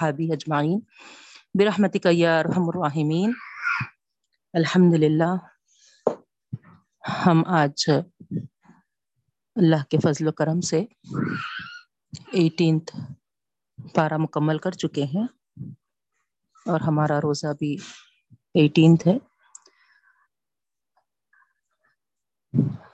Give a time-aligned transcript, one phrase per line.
[0.00, 0.80] حابی اجمعین۔
[1.54, 3.32] برحمتک یا ارحم الراحمین۔
[4.52, 5.34] الحمد للہ
[7.26, 7.90] ہم آج
[9.56, 10.84] اللہ کے فضل و کرم سے
[12.32, 12.96] ایٹینتھ
[13.94, 15.26] پارہ مکمل کر چکے ہیں
[16.66, 17.76] اور ہمارا روزہ بھی
[18.54, 19.18] ایٹینتھ ہے۔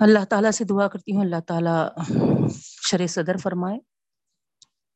[0.00, 1.88] اللہ تعالیٰ سے دعا کرتی ہوں، اللہ تعالیٰ
[2.90, 3.78] شر صدر فرمائے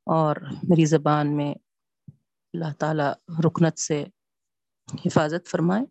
[0.07, 1.55] اور میری زبان میں
[2.55, 3.13] اللہ تعالیٰ
[3.45, 4.05] رکنت سے
[5.07, 5.85] حفاظت فرمائے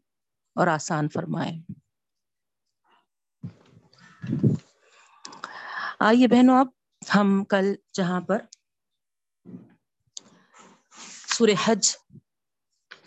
[0.56, 1.52] اور آسان فرمائے۔
[6.00, 6.68] آئیے بہنوں، اب
[7.16, 8.38] ہم کل جہاں پر
[11.38, 11.96] سورہ حج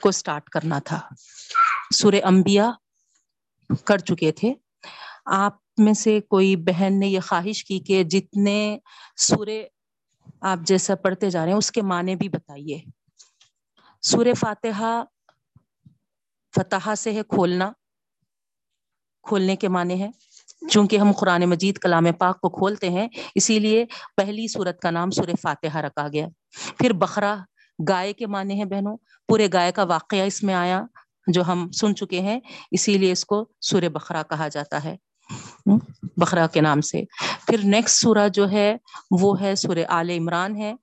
[0.01, 1.09] کو سٹارٹ کرنا تھا۔
[1.95, 2.70] سورہ انبیاء
[3.84, 4.54] کر چکے تھے۔
[5.24, 8.78] آپ میں سے کوئی بہن نے یہ خواہش کی کہ جتنے
[9.16, 9.68] سورے
[10.40, 12.99] آپ جیسا پڑھتے جا رہے ہیں، اس کے معنی بھی بتائیے۔
[14.00, 15.04] سورہ فاتحہ
[16.56, 17.73] فتح سے ہے کھولنا،
[19.23, 20.10] کھولنے کے معنی ہے
[20.70, 23.84] چونکہ ہم قرآن مجید کلام پاک کو کھولتے ہیں، اسی لیے
[24.16, 26.26] پہلی صورت کا نام سورہ فاتحہ رکھا گیا۔
[26.78, 27.37] پھر بخرا
[27.88, 28.96] گائے کے معنی ہیں بہنوں۔
[29.28, 30.82] پورے گائے کا واقعہ اس میں آیا،
[31.26, 32.40] جو ہم سن چکے ہیں،
[32.71, 34.96] اسی لیے اس کو سورہ بخرا کہا جاتا ہے۔
[36.16, 37.02] بخرا کے نام سے۔
[37.46, 38.76] پھر نیکسٹ سورہ جو ہے،
[39.10, 40.74] وہ ہے سورہ آل عمران ہے۔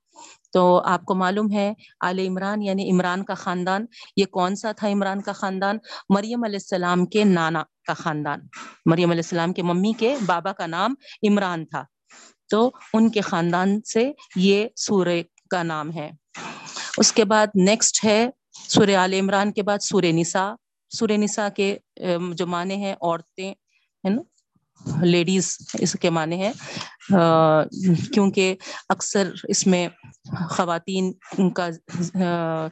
[0.58, 3.86] تو آپ کو معلوم ہے، آل عمران یعنی عمران کا خاندان،
[4.18, 5.78] یہ کون سا تھا عمران کا خاندان؟
[6.10, 8.40] مریم علیہ السلام کے نانا کا خاندان۔
[8.86, 10.94] مریم علیہ السلام کے ممی کے بابا کا نام
[11.30, 11.84] عمران تھا۔
[12.50, 16.12] تو ان کے خاندان سے یہ سورہ کا نام ہے۔
[16.98, 18.30] اس کے بعد نیکسٹ ہے
[18.70, 20.52] سورہ آل عمران کے بعد سورہ نساء۔
[20.90, 21.78] سورہ نساء کے
[22.34, 24.22] جو معنی ہیں، عورتیں، ہے نا؟
[25.02, 26.52] لیڈیز اس کے معنی ہیں
[28.14, 28.56] کیونکہ
[28.90, 29.88] اکثر اس میں
[30.52, 31.12] خواتین
[31.56, 31.68] کا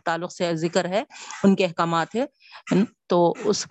[0.06, 1.04] تعلق سے ذکر ہے،
[1.44, 2.26] ان کے احکامات ہے
[3.10, 3.66] تو اس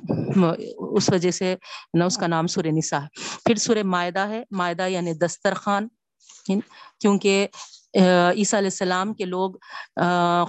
[0.96, 1.54] اس وجہ سے
[1.94, 3.08] نہ اس کا نام سورہ نساء ہے۔
[3.44, 5.88] پھر سورہ معدہ ہے معدہ یعنی دسترخوان،
[7.00, 7.46] کیونکہ
[7.94, 9.50] عیسیٰ علیہ السلام کے لوگ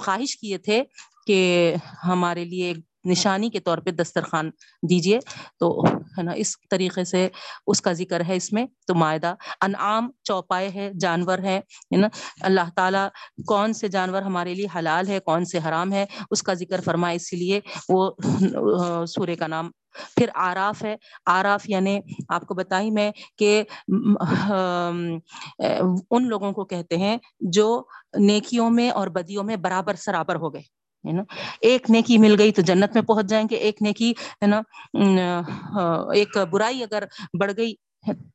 [0.04, 0.82] خواہش کیے تھے
[1.28, 1.76] کہ
[2.08, 2.74] ہمارے لیے
[3.06, 4.50] نشانی کے طور پہ دسترخوان
[4.90, 5.20] دیجیے
[5.60, 5.84] تو
[6.18, 7.28] ہے نا، اس طریقے سے
[7.68, 11.62] اس کا ذکر ہے اس میں۔ تو معاہدہ انعام چوپائے ہے، جانور ہے
[11.98, 12.08] نا۔
[12.42, 13.08] اللہ تعالیٰ
[13.48, 17.16] کون سے جانور ہمارے لیے حلال ہے، کون سے حرام ہے، اس کا ذکر فرمائے۔
[17.16, 18.12] اسی لیے وہ
[19.06, 19.72] سورے کا نام۔
[20.16, 20.96] پھر آراف ہے۔
[21.26, 22.00] آراف یعنی
[22.30, 23.64] آپ کو بتائی میں کہ
[26.12, 27.84] ان لوگوں کو کہتے ہیں جو
[28.20, 30.75] نیکیوں میں اور بدیوں میں برابر سرابر ہو گئے۔
[31.06, 31.24] ہے نا؟
[31.62, 34.12] ایک نیکی مل گئی تو جنت میں پہنچ جائیں گے، ایک نیکی
[34.42, 34.62] ہے نا؟
[36.14, 37.04] ایک برائی اگر
[37.40, 37.74] بڑھ گئی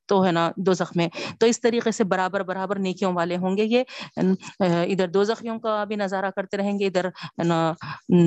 [0.07, 1.09] تو ہے نا دو زخمے
[1.41, 3.83] تو اس طریقے سے برابر برابر نیکیوں والے ہوں گے یہ۔
[4.61, 7.09] ادھر دو زخیوں کا بھی نظارہ کرتے رہیں گے، ادھر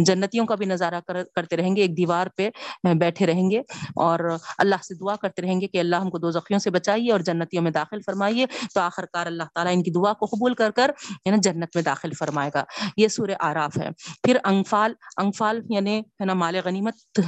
[0.05, 0.99] جنتیوں کا بھی نظارہ
[1.35, 2.49] کرتے رہیں گے۔ ایک دیوار پہ
[2.93, 3.59] بیٹھے رہیں گے
[3.95, 4.19] اور
[4.57, 7.19] اللہ سے دعا کرتے رہیں گے کہ اللہ ہم کو دو زخیوں سے بچائیے اور
[7.19, 10.71] جنتیوں میں داخل فرمائیے۔ تو آخر کار اللہ تعالیٰ ان کی دعا کو قبول کر
[10.71, 10.89] کر
[11.25, 12.63] ہے نا جنت میں داخل فرمائے گا۔
[12.97, 13.89] یہ سور آراف ہے۔
[14.23, 17.19] پھر انفال انفال یعنی ہے نا مال غنیمت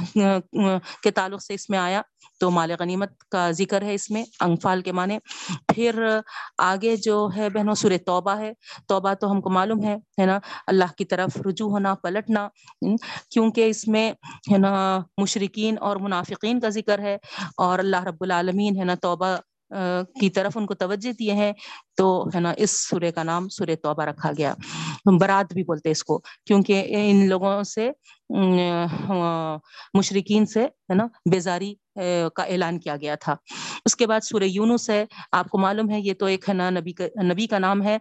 [1.02, 2.02] کے تعلق سے اس میں آیا۔
[2.40, 5.18] تو مال غنیمت کا ذکر ہے اس میں انفال کے معنی
[5.74, 6.02] پھر
[6.58, 8.52] آگے جو ہے بہنوں سور توبہ ہے،
[8.88, 12.46] توبہ تو ہم کو معلوم ہے ہے نا؟ اللہ کی طرف رجوع ہونا، پلٹنا
[13.30, 14.10] کیونکہ اس میں،
[14.52, 14.72] ہے نا
[15.18, 17.16] مشرقین اور منافقین کا ذکر ہے
[17.56, 19.36] اور اللہ رب العالمین، ہے نا، توبہ
[20.20, 21.52] کی طرف ان کو توجہ دیے ہیں
[21.96, 24.54] تو، ہے نا، اس سورے کا نام سورہ توبہ رکھا گیا۔
[25.20, 27.90] برات بھی بولتے اس کو، کیونکہ ان لوگوں سے
[29.94, 31.74] مشرقین سے، ہے نا، بیزاری
[32.34, 33.36] کا اعلان کیا گیا تھا۔
[33.84, 36.70] اس کے بعد سورہ یونس ہے۔ آپ کو معلوم ہے، یہ تو ایک، ہے نا،
[36.70, 37.98] نبی کا نبی کا نام ہے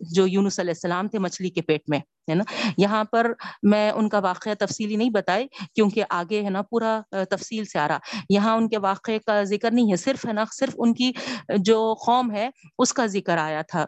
[0.00, 2.44] جو یونس علیہ السلام تھے مچھلی کے پیٹ میں، ہے نا۔
[2.78, 3.32] یہاں پر
[3.62, 7.88] میں ان کا واقعہ تفصیلی نہیں بتائی، کیونکہ آگے، ہے نا، پورا تفصیل سے آ
[7.88, 7.98] رہا۔
[8.30, 11.12] یہاں ان کے واقعے کا ذکر نہیں ہے، صرف، ہے نا، صرف ان کی
[11.58, 12.48] جو قوم ہے،
[12.78, 13.84] اس کا ذکر آیا تھا۔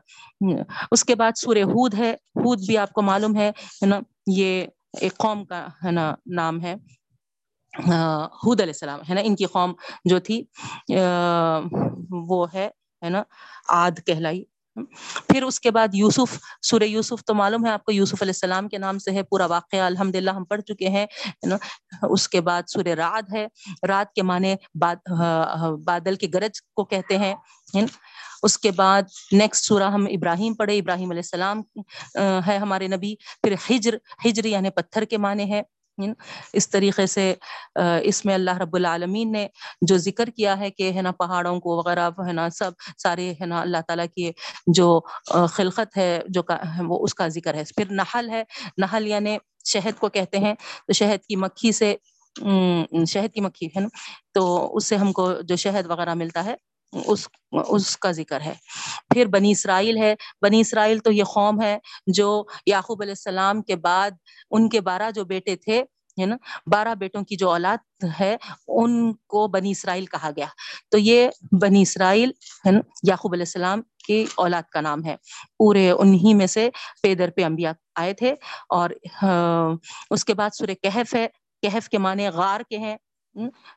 [0.90, 3.50] اس کے بعد سورہ ہود ہے۔ ہود بھی آپ کو معلوم ہے
[3.86, 4.64] نا، یہ
[5.00, 6.74] ایک قوم کا ہے نا نام ہے
[8.42, 9.72] حود علیہ السلام، ہے نا؟ ان کی قوم
[10.04, 10.42] جو تھی
[12.28, 12.68] وہ ہے
[13.02, 13.22] ہے نا؟
[13.68, 14.44] آد کہلائی۔
[14.76, 18.68] پھر اس کے بعد یوسف، سورہ یوسف تو معلوم ہے آپ کو یوسف علیہ السلام
[18.68, 21.06] کے نام سے ہے، پورا واقعہ الحمد للہ ہم پڑھ چکے ہیں
[22.10, 23.46] اس کے بعد سورہ رات ہے
[23.88, 24.54] رات کے معنی
[25.86, 27.34] بادل کے گرج کو کہتے ہیں
[28.42, 31.60] اس کے بعد نیکسٹ سورہ ہم ابراہیم پڑھے، ابراہیم علیہ السلام
[32.46, 33.94] ہے ہمارے نبی، پھر ہجر
[34.26, 35.62] ہجر یعنی پتھر کے معنی ہے
[35.98, 36.12] یعنی
[36.52, 37.34] اس طریقے سے
[38.02, 39.46] اس میں اللہ رب العالمین نے
[39.80, 43.46] جو ذکر کیا ہے کہ، ہے نا، پہاڑوں کو وغیرہ، ہے نا، سب سارے، ہے
[43.46, 44.30] نا، اللہ تعالیٰ کی
[44.66, 44.88] جو
[45.50, 46.42] خلقت ہے، جو
[46.88, 48.42] وہ اس کا ذکر ہے۔ پھر نحل ہے۔
[48.78, 49.36] نحل یعنی
[49.66, 50.54] شہد کو کہتے ہیں۔
[50.86, 51.94] تو شہد کی مکھی سے
[53.08, 53.88] شہد کی مکھی، ہے نا،
[54.34, 54.44] تو
[54.76, 56.54] اس سے ہم کو جو شہد وغیرہ ملتا ہے
[57.06, 58.54] اس اس کا ذکر ہے۔
[59.10, 63.76] پھر بنی اسرائیل ہے۔ بنی اسرائیل تو یہ قوم ہے جو یعقوب علیہ السلام کے
[63.76, 64.10] بعد
[64.50, 65.84] ان کے بارہ جو بیٹے تھے،
[66.20, 66.36] ہے نا،
[66.66, 68.36] بارہ بیٹوں کی جو اولاد ہے،
[68.68, 70.46] ان کو بنی اسرائیل کہا گیا۔
[70.90, 71.28] تو یہ
[71.62, 72.30] بنی اسرائیل،
[72.66, 75.16] ہے نا، یعقوب علیہ السلام کی اولاد کا نام ہے۔
[75.58, 76.70] پورے انہی میں سے
[77.02, 78.34] پیدر پہ انبیاء آئے تھے
[78.68, 78.90] اور
[79.22, 79.76] ہاں،
[80.10, 81.28] اس کے بعد سورہ کہف ہے۔
[81.62, 82.96] کہف کے معنی غار کے ہیں۔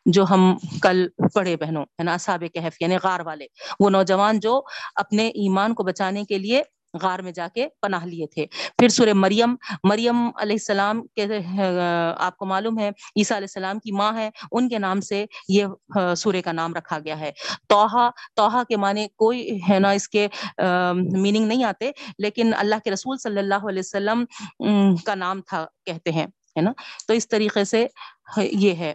[0.06, 3.46] جو ہم کل پڑھے بہنوں، ہے نا صاب کہف یعنی غار والے۔
[3.80, 4.62] وہ نوجوان جو
[4.96, 6.62] اپنے ایمان کو بچانے کے لیے
[7.02, 8.46] غار میں جا کے پناہ لیے تھے۔
[8.78, 11.26] پھر سورہ مریم مریم علیہ السلام کے،
[12.18, 15.66] آپ کو معلوم ہے، عیسیٰ علیہ السلام کی ماں ہے، ان کے نام سے یہ
[16.18, 17.32] سورہ کا نام رکھا گیا ہے۔
[17.70, 20.28] توحا توحا کے معنی کوئی، ہے نا، اس کے
[20.62, 24.24] میننگ نہیں آتے، لیکن اللہ کے رسول صلی اللہ علیہ وسلم
[25.06, 26.28] کا نام تھا، کہتے ہیں۔
[26.58, 26.72] ہے نا؟
[27.08, 27.88] تو اس طریقے سے
[28.38, 28.94] یہ ہے۔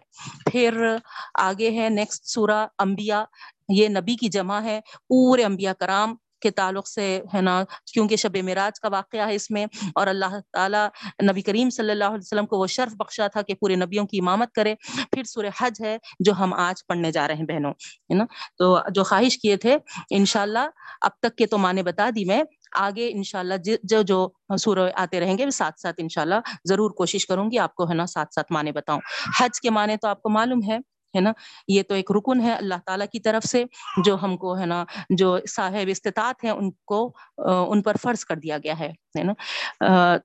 [0.52, 0.96] پھر
[1.34, 3.22] آگے ہے نیکسٹ سورہ انبیاء۔
[3.68, 8.36] یہ نبی کی جمع ہے، پورے انبیاء کرام کے تعلق سے ہے نا؟ کیونکہ شب
[8.36, 10.88] معراج کا واقعہ ہے اس میں۔ اور اللہ تعالیٰ
[11.30, 14.18] نبی کریم صلی اللہ علیہ وسلم کو وہ شرف بخشا تھا کہ پورے نبیوں کی
[14.18, 18.14] امامت کرے۔ پھر سورہ حج ہے، جو ہم آج پڑھنے جا رہے ہیں بہنوں، ہے
[18.14, 18.24] نا؟
[18.58, 19.76] تو جو خواہش کیے تھے،
[20.10, 20.68] انشاءاللہ
[21.00, 22.42] اب تک کے تو معنی بتا دی میں۔
[22.74, 23.54] آگے انشاءاللہ
[23.84, 24.28] جو جو
[24.58, 26.34] سورہ آتے رہیں گے، ساتھ ساتھ انشاءاللہ
[26.68, 29.00] ضرور کوشش کروں گی آپ کو ہے نا ساتھ ساتھ معنی بتاؤں۔
[29.40, 30.78] حج کے معنی تو آپ کو معلوم ہے
[31.14, 31.32] ہے نا؟
[31.68, 33.64] یہ تو ایک رکن ہے اللہ تعالیٰ کی طرف سے،
[34.04, 38.36] جو ہم کو ہے نا، جو صاحب استطاعت ہیں، ان کو، ان پر فرض کر
[38.36, 39.32] دیا گیا ہے نا؟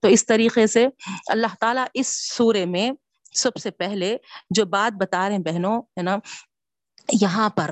[0.02, 0.88] تو اس طریقے سے
[1.28, 2.08] اللہ تعالیٰ اس
[2.38, 2.92] سورے میں
[3.34, 4.18] سب سے پہلے
[4.50, 6.18] جو بات بتا رہے ہیں بہنوں، ہے نا؟
[7.22, 7.72] یہاں پر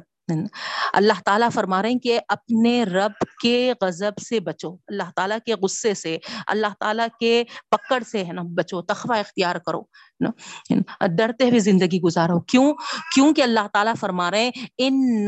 [0.93, 5.53] اللہ تعالیٰ فرما رہے ہیں کہ اپنے رب کے غضب سے بچو۔ اللہ تعالیٰ کے
[5.53, 6.17] غصے سے،
[6.47, 9.81] اللہ تعالیٰ کے پکڑ سے ہے نا بچو تخوہ اختیار کرو۔
[10.19, 12.73] نا ڈرتے ہوئے زندگی گزارو۔ کیوں؟
[13.15, 15.27] کیونکہ اللہ تعالیٰ فرما رہے ہیں ان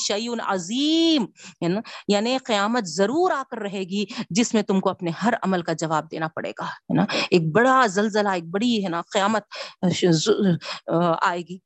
[0.00, 1.24] شعین عظیم
[1.62, 5.34] ہے نا؟ یعنی قیامت ضرور آ کر رہے گی، جس میں تم کو اپنے ہر
[5.42, 9.02] عمل کا جواب دینا پڑے گا، ہے نا؟ ایک بڑا زلزلہ، ایک بڑی، ہے نا،
[9.12, 9.42] قیامت
[11.22, 11.58] آئے گی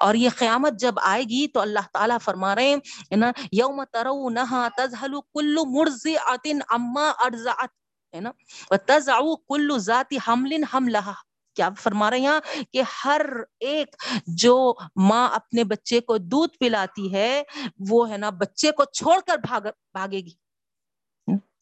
[0.00, 4.68] اور یہ قیامت جب آئے گی تو اللہ تعالیٰ فرما رہے ہیں نا، یوم ترونہا
[4.76, 7.81] تزہلو کل مرضعت اما ارزعت
[8.14, 8.30] ہے نا؟
[8.70, 11.12] وتزعو کل ذات حمل حملہا
[11.56, 13.20] کیا فرما رہے ہیں کہ ہر
[13.60, 17.42] ایک جو ماں اپنے بچے کو دودھ پلاتی ہے،
[17.88, 19.60] وہ ہے نا بچے کو چھوڑ کر بھاگ،
[19.92, 20.30] بھاگے گی۔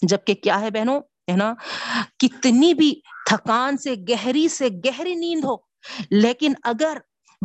[0.03, 1.55] جبکہ کیا ہے بہنوں؟ ہے نا؟
[2.19, 5.57] کتنی بھی تھکان سے، گہری سے گہری نیند ہو،
[6.11, 6.99] لیکن اگر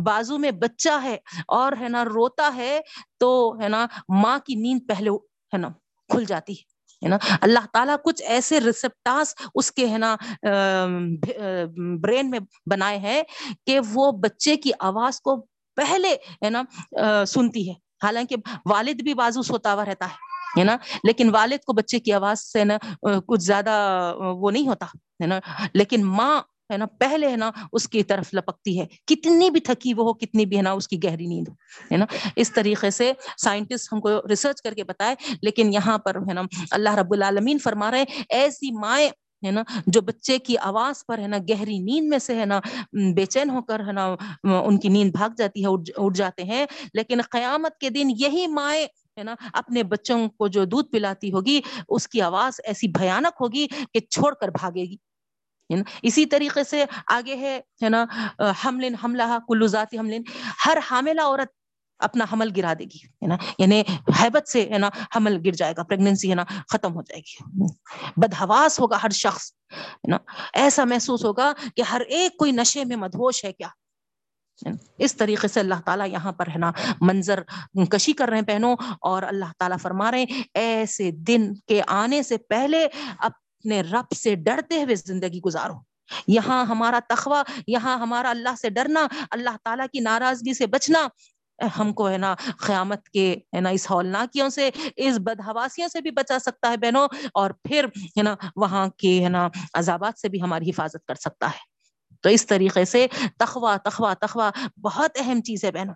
[0.04, 1.16] بازو میں بچہ ہے
[1.48, 2.80] اور ہے نا روتا ہے،
[3.18, 5.68] تو ہے نا ماں کی نیند پہلے ہے نا
[6.08, 10.16] کھل جاتی ہے۔ نا؟ اللہ تعالیٰ کچھ ایسے ریسپٹاس اس کے ہے نا
[12.02, 12.38] برین میں
[12.70, 13.22] بنائے ہیں
[13.66, 15.36] کہ وہ بچے کی آواز کو
[15.76, 16.14] پہلے
[16.44, 16.62] ہے نا
[17.26, 18.36] سنتی ہے۔ حالانکہ
[18.70, 20.06] والد بھی بازو سوتا ہوا رہتا
[20.58, 22.76] ہے نا؟ لیکن والد کو بچے کی آواز سے نا
[23.26, 23.72] کچھ زیادہ
[24.38, 24.86] وہ نہیں ہوتا،
[25.20, 25.38] ہے نا؟
[25.74, 26.40] لیکن ماں
[26.70, 30.12] ہے نا؟ پہلے ہے نا اس کی طرف لپکتی ہے۔ کتنی بھی تھکی وہ ہو،
[30.14, 31.48] کتنی بھی ہے نا اس کی گہری نیند
[31.92, 36.16] ہے نا؟ اس طریقے سے سائنٹسٹ ہم کو ریسرچ کر کے بتائے، لیکن یہاں پر
[36.28, 39.08] ہے نا اللہ رب العالمین فرما رہے ایسی مائیں
[39.42, 42.60] ہے نا جو بچے کی آواز پر ہے نا گہری نیند میں سے ہے نا
[43.16, 44.06] بے چین ہو کر ہے نا
[44.58, 48.86] ان کی نیند بھاگ جاتی ہے اٹھ جاتے ہیں۔ لیکن قیامت کے دن یہی مائیں
[49.18, 53.66] ہے نا اپنے بچوں کو جو دودھ پلاتی ہوگی، اس کی آواز ایسی بھیانک ہوگی
[53.92, 54.96] کہ چھوڑ کر بھاگے گی۔
[56.02, 57.34] اسی طریقے سے آگے
[57.82, 58.04] ہے نا؟
[58.64, 60.18] حمل حملہ کلو ذاتی حمل
[60.66, 61.48] ہر حاملہ عورت
[61.98, 63.82] اپنا حمل گرا دے گی، ہے نا؟ یعنی
[64.20, 67.64] حیبت سے، ہے نا، حمل گر جائے گا پریگنینسی ہے نا، ختم ہو جائے گی۔
[68.16, 70.18] بدہواس ہوگا ہر شخص، ہے نا؟
[70.52, 73.68] ایسا محسوس ہوگا کہ ہر ایک کوئی نشے میں مدہوش ہے کیا؟
[74.98, 77.42] اس طریقے سے اللہ تعالیٰ یہاں پر، ہے نا، منظر
[77.90, 82.22] کشی کر رہے ہیں پہنو اور اللہ تعالیٰ فرما رہے ہیں، ایسے دن کے آنے
[82.22, 82.86] سے پہلے
[83.18, 83.30] اب
[83.66, 85.74] اپنے رب سے ڈرتے ہوئے زندگی گزارو۔
[86.26, 91.06] یہاں ہمارا تخوہ یہاں ہمارا اللہ سے ڈرنا، اللہ تعالیٰ کی ناراضگی سے بچنا۔
[91.78, 92.34] ہم کو ہے نا
[92.66, 97.08] قیامت کے ہے نا اس ہولناکیوں سے، اس بدہواسیوں سے بھی بچا سکتا ہے بہنوں،
[97.34, 97.84] اور پھر
[98.18, 101.64] ہے نا وہاں کے ہے نا عذابات سے بھی ہماری حفاظت کر سکتا ہے۔
[102.20, 103.06] تو اس طریقے سے
[103.38, 104.50] تخوا تخوا تخوا
[104.82, 105.94] بہت اہم چیز ہے بہنوں۔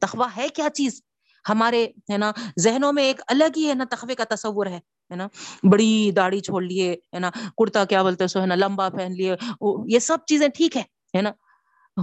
[0.00, 1.02] تخوا ہے کیا چیز؟
[1.48, 4.80] ہمارے ہے نا ذہنوں میں ایک الگ ہی ہے نا تخوے کا تصور ہے۔
[5.12, 5.28] ہے نا،
[5.72, 9.34] بڑی داڑھی چھوڑ لیے، ہے نا، کرتا کیا بولتے سو، ہے نا، لمبا پہن لیے
[9.86, 10.82] یہ سب چیزیں ٹھیک ہے
[11.16, 11.30] ہے نا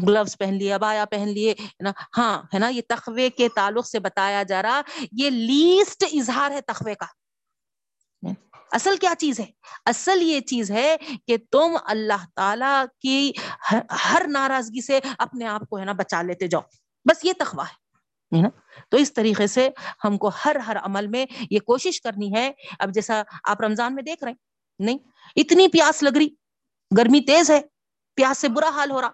[0.08, 4.00] گلوز پہن لیے، ابایا پہن لیے نا ہاں ہے نا، یہ تخوے کے تعلق سے
[4.00, 7.06] بتایا جا رہا، یہ لیسٹ اظہار ہے تخوے کا۔
[8.72, 9.46] اصل کیا چیز ہے؟
[9.86, 10.98] اصل یہ چیز ہے
[11.28, 13.32] کہ تم اللہ تعالی کی
[14.06, 16.62] ہر ناراضگی سے اپنے آپ کو، ہے نا، بچا لیتے جاؤ۔
[17.06, 17.89] بس یہ تخوا ہے۔
[18.90, 19.70] تو اس طریقے سے
[20.04, 24.04] ہم کو ہر ہر عمل میں یہ کوشش کرنی ہے۔ اب جیسا آپ رمضان میں
[24.04, 24.38] دیکھ رہے ہیں،
[24.80, 24.98] نہیں،
[25.36, 26.28] اتنی پیاس لگ رہی،
[26.98, 27.62] گرمی تیز ہے،
[28.16, 29.10] پیاس سے برا حال ہو رہا۔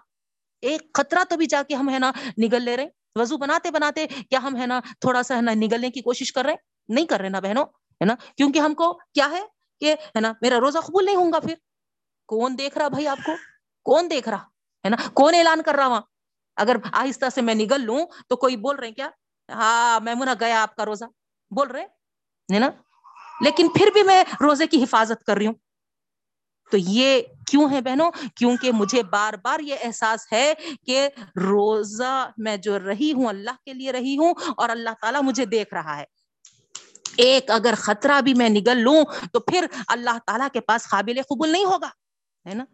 [0.60, 3.70] ایک خطرہ تو بھی جا کے ہم ہے نا نگل لے رہے ہیں۔ وضو بناتے
[3.70, 6.54] بناتے کیا ہم ہے نا تھوڑا سا ہے نا نگلنے کی کوشش کر رہے
[6.88, 9.42] نہیں کر رہے نا بہنوں، ہے نا؟ کیونکہ ہم کو کیا ہے
[9.80, 11.54] کہ ہے نا میرا روزہ قبول نہیں ہوں گا پھر۔
[12.26, 13.32] کون دیکھ رہا بھائی آپ کو؟
[13.84, 14.42] کون دیکھ رہا؟
[14.84, 16.00] ہے نا؟ کون اعلان کر رہا وہاں؟
[16.56, 19.10] اگر آہستہ سے میں نگل لوں تو کوئی بول رہے کیا؟
[19.48, 21.04] ہاں میں منا گیا آپ کا روزہ۔
[21.50, 21.82] بول رہے
[22.54, 22.70] ہے نا؟
[23.40, 25.54] لیکن پھر بھی میں روزے کی حفاظت کر رہی ہوں۔
[26.70, 30.54] تو یہ کیوں ہے بہنوں؟ کیونکہ مجھے بار بار یہ احساس ہے
[30.86, 35.44] کہ روزہ میں جو رہی ہوں، اللہ کے لیے رہی ہوں اور اللہ تعالیٰ مجھے
[35.44, 36.04] دیکھ رہا ہے۔
[37.16, 41.48] ایک اگر خطرہ بھی میں نگل لوں تو پھر اللہ تعالیٰ کے پاس قابل قبول
[41.48, 41.88] نہیں ہوگا،
[42.46, 42.64] ہے نا؟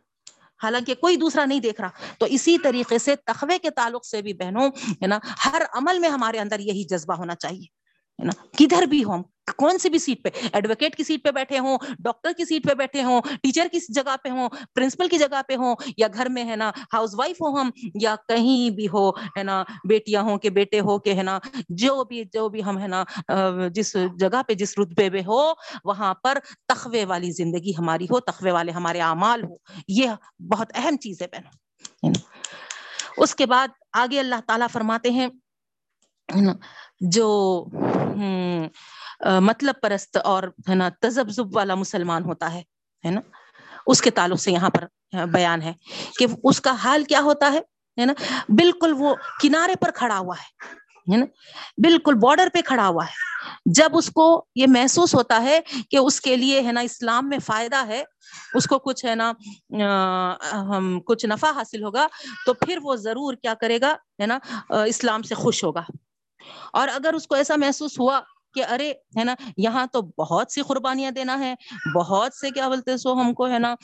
[0.63, 1.89] حالانکہ کوئی دوسرا نہیں دیکھ رہا۔
[2.19, 4.71] تو اسی طریقے سے تخوے کے تعلق سے بھی بہنوں،
[5.03, 7.82] ہے نا، ہر عمل میں ہمارے اندر یہی جذبہ ہونا چاہیے۔
[8.23, 9.23] ہے نا؟ کدھر بھی ہوں
[9.57, 12.75] کون سی بھی سیٹ پہ ایڈوکیٹ کی سیٹ پہ بیٹھے ہوں ڈاکٹر کی سیٹ پہ
[12.75, 16.45] بیٹھے ہوں ٹیچر کی جگہ پہ ہوں پرنسپل کی جگہ پہ ہوں، یا گھر میں
[16.45, 20.51] ہے نا ہاؤس وائف ہو ہم، یا کہیں بھی ہو، ہے نا، بیٹیاں ہوں کہ
[20.51, 21.39] بیٹے ہو کہ ہے نا،
[21.69, 23.05] جو بھی جو بھی ہم ہے نا
[23.75, 25.43] جس جگہ پہ، جس رتبے پہ ہو،
[25.85, 26.39] وہاں پر
[26.69, 29.57] تخوے والی زندگی ہماری ہو، تخوے والے ہمارے اعمال ہو۔
[29.89, 30.11] یہ
[30.49, 32.13] بہت اہم چیز ہے بہن
[33.19, 35.29] اس کے بعد آگے اللہ تعالیٰ فرماتے ہیں
[37.15, 37.27] جو
[39.41, 42.63] مطلب پرست اور ہے نا، تذبذب والا مسلمان ہوتا ہے
[43.05, 43.21] ہے نا،
[43.87, 44.85] اس کے تعلق سے یہاں پر
[45.33, 45.73] بیان ہے
[46.19, 48.13] کہ اس کا حال کیا ہوتا ہے نا،
[48.57, 50.35] بالکل وہ کنارے پر کھڑا ہوا
[51.07, 51.25] ہے نا،
[51.83, 53.31] بالکل بارڈر پہ کھڑا ہوا ہے،
[53.75, 54.25] جب اس کو
[54.55, 55.59] یہ محسوس ہوتا ہے
[55.91, 58.03] کہ اس کے لیے ہے نا اسلام میں فائدہ ہے،
[58.55, 59.33] اس کو کچھ ہے نا
[61.07, 62.07] کچھ نفع حاصل ہوگا،
[62.47, 64.39] تو پھر وہ ضرور کیا کرے گا، ہے نا
[64.87, 65.83] اسلام سے خوش ہوگا۔
[66.73, 68.21] اور اگر اس کو ایسا محسوس ہوا
[68.55, 71.55] کہ ارے، ہے نا، یہاں تو بہت سی قربانیاں دینا ہے،
[71.95, 73.75] بہت سے کیا بولتے سو ہم کو، ہے نا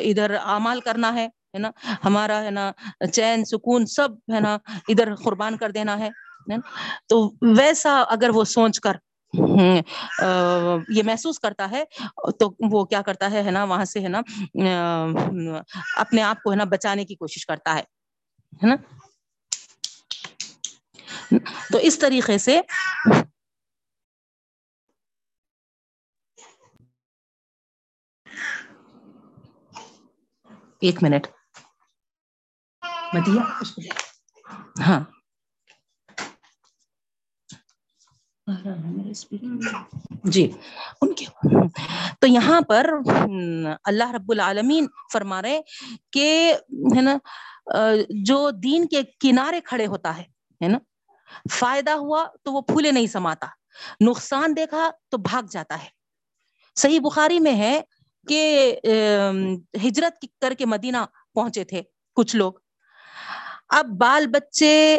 [0.00, 1.70] ادھر اعمال کرنا ہے ہے نا،
[2.04, 2.70] ہمارا، ہے نا،
[3.12, 4.56] چین، سکون سب، ہے نا،
[4.88, 6.10] ادھر قربان کر دینا ہے
[7.08, 7.18] تو
[7.56, 8.96] ویسا اگر وہ سوچ کر
[10.88, 11.84] یہ محسوس کرتا ہے،
[12.40, 14.20] تو وہ کیا کرتا ہے نا، وہاں سے، ہے نا
[15.96, 17.82] اپنے آپ کو، ہے نا، بچانے کی کوشش کرتا ہے
[18.62, 18.76] نا۔
[21.72, 22.60] تو اس طریقے سے
[30.80, 31.26] ایک منٹ۔
[33.14, 33.42] مدیا
[34.86, 35.00] ہاں۔
[40.24, 40.50] جی۔
[41.02, 41.26] ان کے
[42.20, 42.90] تو یہاں پر
[43.84, 45.60] اللہ رب العالمین فرما رہے
[46.12, 46.54] کہ
[46.96, 47.16] ہے نا،
[48.24, 50.78] جو دین کے کنارے کھڑے ہوتا ہے نا
[51.52, 53.46] فائدہ ہوا تو وہ پھولے نہیں سماتا۔
[54.00, 55.88] نقصان دیکھا تو بھاگ جاتا ہے۔
[56.76, 57.80] صحیح بخاری میں ہے
[58.28, 58.76] کہ
[59.84, 60.96] ہجرت کر کے مدینہ
[61.34, 61.82] پہنچے تھے
[62.16, 62.52] کچھ لوگ۔
[63.68, 64.98] اب بال بچے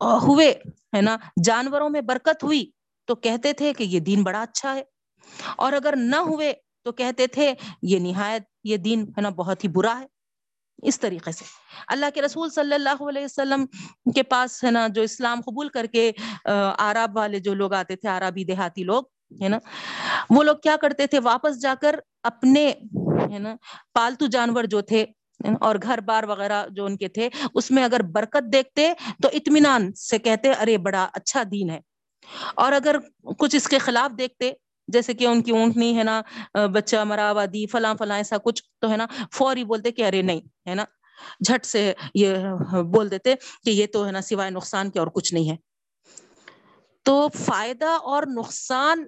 [0.00, 0.50] ہوئے،
[0.96, 2.70] ہے نا، جانوروں میں برکت ہوئی
[3.04, 4.82] تو کہتے تھے کہ یہ دین بڑا اچھا ہے۔
[5.56, 9.68] اور اگر نہ ہوئے تو کہتے تھے یہ نہایت، یہ دین، ہے نا، بہت ہی
[9.68, 10.06] برا ہے۔
[10.78, 11.44] اس طریقے سے۔
[11.88, 13.64] اللہ کے رسول صلی اللہ علیہ وسلم
[14.14, 16.10] کے پاس ہے نا جو اسلام قبول کر کے
[16.78, 19.04] آراب والے جو لوگ آتے تھے آرابی دیہاتی لوگ،
[19.42, 19.58] ہے نا،
[20.30, 22.68] وہ لوگ کیا کرتے تھے، واپس جا کر اپنے،
[23.32, 23.54] ہے نا،
[23.94, 25.04] پالتو جانور جو تھے،
[25.60, 29.92] اور گھر بار وغیرہ جو ان کے تھے، اس میں اگر برکت دیکھتے تو اطمینان
[29.92, 31.80] سے کہتے، ارے بڑا اچھا دین ہے۔
[32.54, 32.96] اور اگر
[33.38, 34.52] کچھ اس کے خلاف دیکھتے
[34.88, 36.20] جیسے کہ ان کی اونٹنی ہے نا
[36.74, 40.40] بچہ مراوا دی، فلاں فلاں، ایسا کچھ تو ہے نا، فوری بولتے کہ ارے نہیں،
[40.68, 40.84] ہے نا؟
[41.40, 43.34] جھٹ سے یہ بول دیتے
[43.64, 45.56] کہ یہ تو ہے نا سوائے نقصان کے اور کچھ نہیں ہے۔
[47.06, 49.04] تو فائدہ اور نقصان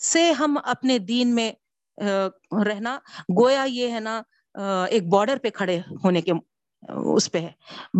[0.00, 1.50] سے ہم اپنے دین میں
[2.66, 2.98] رہنا،
[3.40, 4.20] گویا یہ ہے نا
[4.88, 6.32] ایک بارڈر پہ کھڑے ہونے کے،
[7.14, 7.50] اس پہ ہے،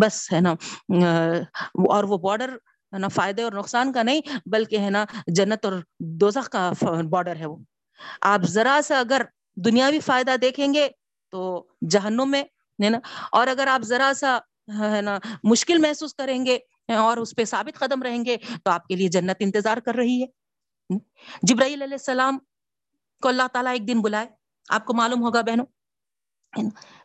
[0.01, 0.53] بس ہے نا
[1.87, 5.73] اور وہ بارڈر ہے نا، فائدے اور نقصان کا نہیں، بلکہ ہے نا جنت اور
[5.99, 6.71] دوزخ کا
[7.09, 7.57] بارڈر ہے وہ۔
[8.21, 9.21] آپ ذرا سا اگر
[9.55, 10.87] دنیاوی فائدہ دیکھیں گے
[11.29, 12.43] تو جہنم میں،
[12.83, 12.99] ہے نا،
[13.31, 14.37] اور اگر آپ ذرا سا،
[14.79, 16.57] ہے نا، مشکل محسوس کریں گے
[16.95, 20.21] اور اس پہ ثابت قدم رہیں گے تو آپ کے لیے جنت انتظار کر رہی
[20.21, 20.97] ہے۔
[21.43, 22.37] جبرائیل علیہ السلام
[23.21, 24.27] کو اللہ تعالیٰ ایک دن بلائے۔
[24.69, 25.65] آپ کو معلوم ہوگا بہنوں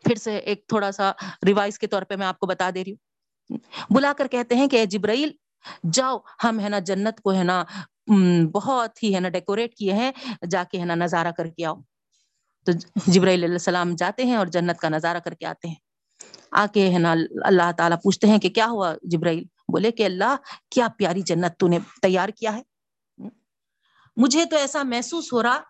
[0.05, 1.13] پھر سے ایک تھوڑا سا
[1.47, 3.59] ریوائز کے طور پہ میں آپ کو بتا دے رہی ہوں۔
[3.91, 5.31] بلا کر کہتے ہیں کہ جبرائیل
[5.93, 7.65] جاؤ، ہم ہے نا جنت کو ہے نا
[8.53, 10.13] بہت ہی ہے نا ڈیکوریٹ کیے ہیں،
[10.51, 11.75] جا کے ہے نا نظارہ کر کے آؤ۔
[12.65, 12.73] تو
[13.07, 15.75] جبرائیل علیہ السلام جاتے ہیں اور جنت کا نظارہ کر کے آتے ہیں۔
[16.51, 20.37] آ کے ہے نا اللہ تعالیٰ پوچھتے ہیں کہ کیا ہوا جبرائیل؟ بولے کہ اللہ،
[20.71, 22.63] کیا پیاری جنت تو نے تیار کیا ہے؟
[24.17, 25.61] مجھے تو ایسا محسوس ہو رہا۔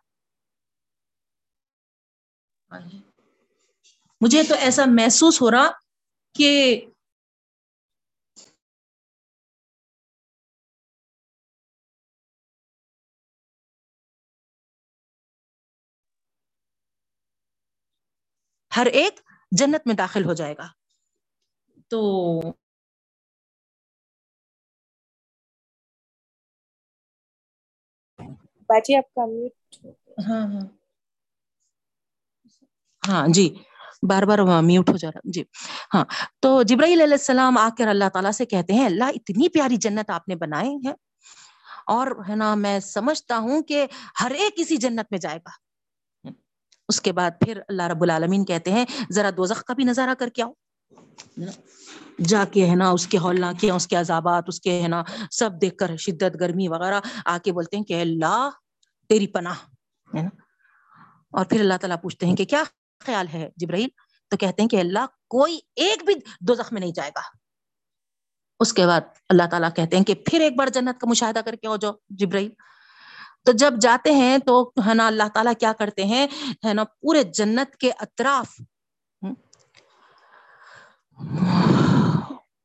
[4.20, 5.70] مجھے تو ایسا محسوس ہو رہا
[6.34, 6.80] کہ
[18.76, 19.20] ہر ایک
[19.52, 20.66] جنت میں داخل ہو جائے گا۔
[21.90, 22.00] تو
[28.70, 29.24] باجی آپ کا
[30.22, 30.66] ہاں ہاں۔
[33.02, 33.46] ہاں جی۔
[34.02, 35.42] بار بار میوٹ ہو جا رہا جی۔
[35.94, 36.04] ہاں۔
[36.42, 40.10] تو جبرائیل علیہ السلام آ کر اللہ تعالیٰ سے کہتے ہیں اللہ اتنی پیاری جنت
[40.10, 40.94] آپ نے بنائے ہیں
[41.88, 43.86] اور ہے نا میں سمجھتا ہوں کہ
[44.20, 45.50] ہر ایک کسی جنت میں جائے گا۔
[46.88, 50.28] اس کے بعد پھر اللہ رب العالمین کہتے ہیں، ذرا دوزخ کا بھی نظارہ کر
[50.28, 50.52] کے آؤ۔
[52.24, 55.02] جا کے ہے نا، اس کے ہولنا کیا، اس کے عذابات، اس کے ہے نا
[55.30, 58.50] سب دیکھ کر شدت، گرمی وغیرہ آ کے بولتے ہیں کہ اللہ،
[59.08, 59.54] تیری پناہ۔
[60.16, 60.28] ہے نا؟
[61.30, 62.62] اور پھر اللہ تعالیٰ پوچھتے ہیں کہ کیا
[63.04, 63.88] خیال ہے جبرائیل؟
[64.28, 67.20] تو کہتے ہیں کہ اللہ، کوئی ایک بھی دو زخم نہیں جائے گا۔
[68.60, 71.54] اس کے بعد اللہ تعالیٰ کہتے ہیں کہ پھر ایک بار جنت کا مشاہدہ کر
[71.54, 72.50] کے ہو جاؤ جبرائیل۔
[73.46, 76.26] تو جب جاتے ہیں تو ہے نا اللہ تعالیٰ کیا کرتے ہیں؟
[76.66, 78.60] ہے نا پورے جنت کے اطراف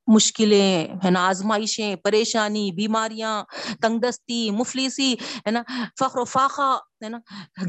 [0.07, 3.43] مشکلیں، ہے نا آزمائشیں، پریشانی، بیماریاں
[3.81, 5.63] تنگ دستی مفلسی، ہے نا
[5.99, 7.19] فخر و فاقہ، ہے نا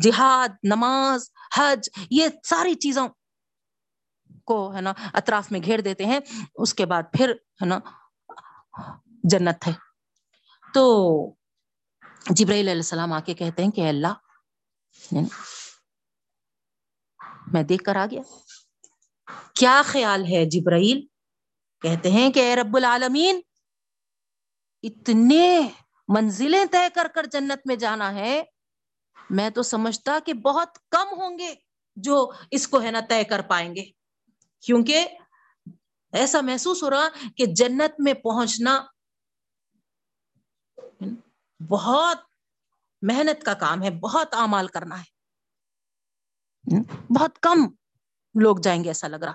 [0.02, 3.08] جہاد، نماز، حج، یہ ساری چیزوں
[4.44, 6.20] کو ہے نا اطراف میں گھیر دیتے ہیں۔
[6.54, 7.78] اس کے بعد پھر، ہے نا،
[9.24, 9.72] جنت ہے۔
[10.74, 11.34] تو
[12.30, 14.12] جبرائیل علیہ السلام آ کے کہتے ہیں کہ اللہ
[15.10, 15.28] یعنی
[17.52, 18.20] میں دیکھ کر آ گیا۔
[19.54, 21.06] کیا خیال ہے جبرائیل؟
[21.80, 23.40] کہتے ہیں کہ اے رب العالمین،
[24.82, 25.68] اتنے
[26.08, 28.42] منزلیں طے کر کر جنت میں جانا ہے،
[29.30, 31.54] میں تو سمجھتا کہ بہت کم ہوں گے
[31.96, 33.84] جو اس کو ہے نا طے کر پائیں گے۔
[34.60, 35.06] کیونکہ
[36.12, 38.84] ایسا محسوس ہو رہا کہ جنت میں پہنچنا
[41.68, 42.18] بہت
[43.02, 45.12] محنت کا کام ہے، بہت اعمال کرنا ہے۔
[47.10, 47.58] بہت کم
[48.40, 49.32] لوگ جائیں گے ایسا لگ رہا۔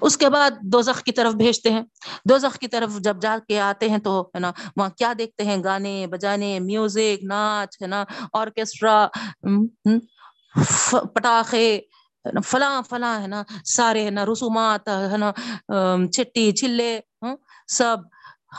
[0.00, 1.82] اس کے بعد دو زخ کی طرف بھیجتے ہیں۔
[2.24, 5.44] دو زخ کی طرف جب جا کے آتے ہیں تو، ہے نا، وہاں کیا دیکھتے
[5.44, 9.06] ہیں؟ گانے، بجانے، میوزک، ناچ، ہے نا، آرکیسٹرا
[11.12, 11.80] پٹاخے
[12.44, 15.32] فلاں فلاں، ہے نا، سارے، ہے نا، رسومات، ہے نا
[16.12, 17.00] چھٹی، چھلے
[17.68, 17.96] سب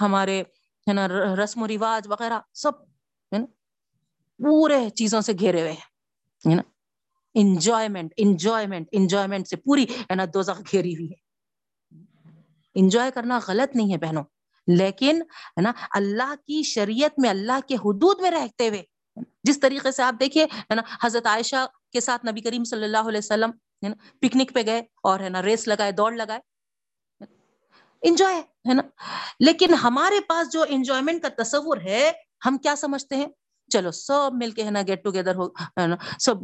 [0.02, 0.42] ہمارے،
[0.88, 1.08] ہے نا،
[1.44, 2.72] رسم و رواج وغیرہ، سب
[4.44, 5.74] پورے چیزوں سے گھیرے ہوئے
[6.50, 6.62] ہے نا
[7.34, 11.24] انجوائمنٹ انجوائمنٹ انجوائمنٹ سے پوری ہے نا دوزخ گھیری ہوئی ہے۔
[12.76, 14.24] انجوائے کرنا غلط نہیں ہے بہنوں،
[14.68, 18.84] لیکن ہے نا، اللہ کی شریعت میں، اللہ کے حدود میں رہتے ہوئے،
[19.44, 22.98] جس طریقے سے آپ دیکھیے، ہے نا، حضرت عائشہ کے ساتھ نبی کریم صلی اللہ
[22.98, 23.50] علیہ وسلم،
[23.84, 26.40] ہے نا پکنک پہ گئے اور ہے نا، ریس لگائے، دوڑ لگائے۔
[28.02, 28.82] انجوائے ہے نا۔
[29.40, 32.12] لیکن ہمارے پاس جو انجوائمنٹ کا تصور ہے،
[32.46, 33.28] ہم کیا سمجھتے ہیں؟
[33.74, 35.48] چلو، سب مل کے ہے نا گیٹ ٹوگیدر ہو
[36.20, 36.36] سب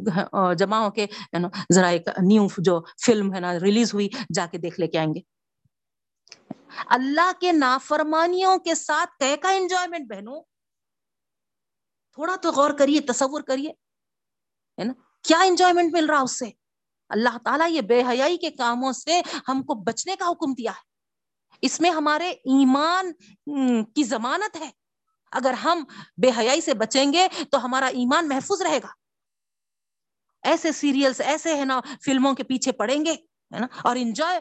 [0.58, 1.06] جمع ہو کے
[1.72, 5.14] ذرا ایک نیو جو فلم ہے نا ریلیز ہوئی، جا کے دیکھ لے کے آئیں
[5.14, 5.20] گے۔
[6.86, 10.40] اللہ کے نافرمانیوں کے ساتھ کہ کا انجوائمنٹ بہنوں؟
[12.16, 13.70] تھوڑا تو غور کریے، تصور کریے،
[14.78, 14.92] ہے نا،
[15.24, 16.50] کیا انجوائمنٹ مل رہا اس سے؟
[17.08, 20.88] اللہ تعالیٰ یہ بے حیائی کے کاموں سے ہم کو بچنے کا حکم دیا ہے۔
[21.62, 23.12] اس میں ہمارے ایمان
[23.94, 24.70] کی ضمانت ہے۔
[25.30, 25.84] اگر ہم
[26.16, 28.88] بے حیائی سے بچیں گے تو ہمارا ایمان محفوظ رہے گا۔
[30.42, 33.12] ایسے سیریلس ایسے ہے نا، فلموں کے پیچھے پڑیں گے،
[33.54, 34.40] ہے نا، اور انجوائے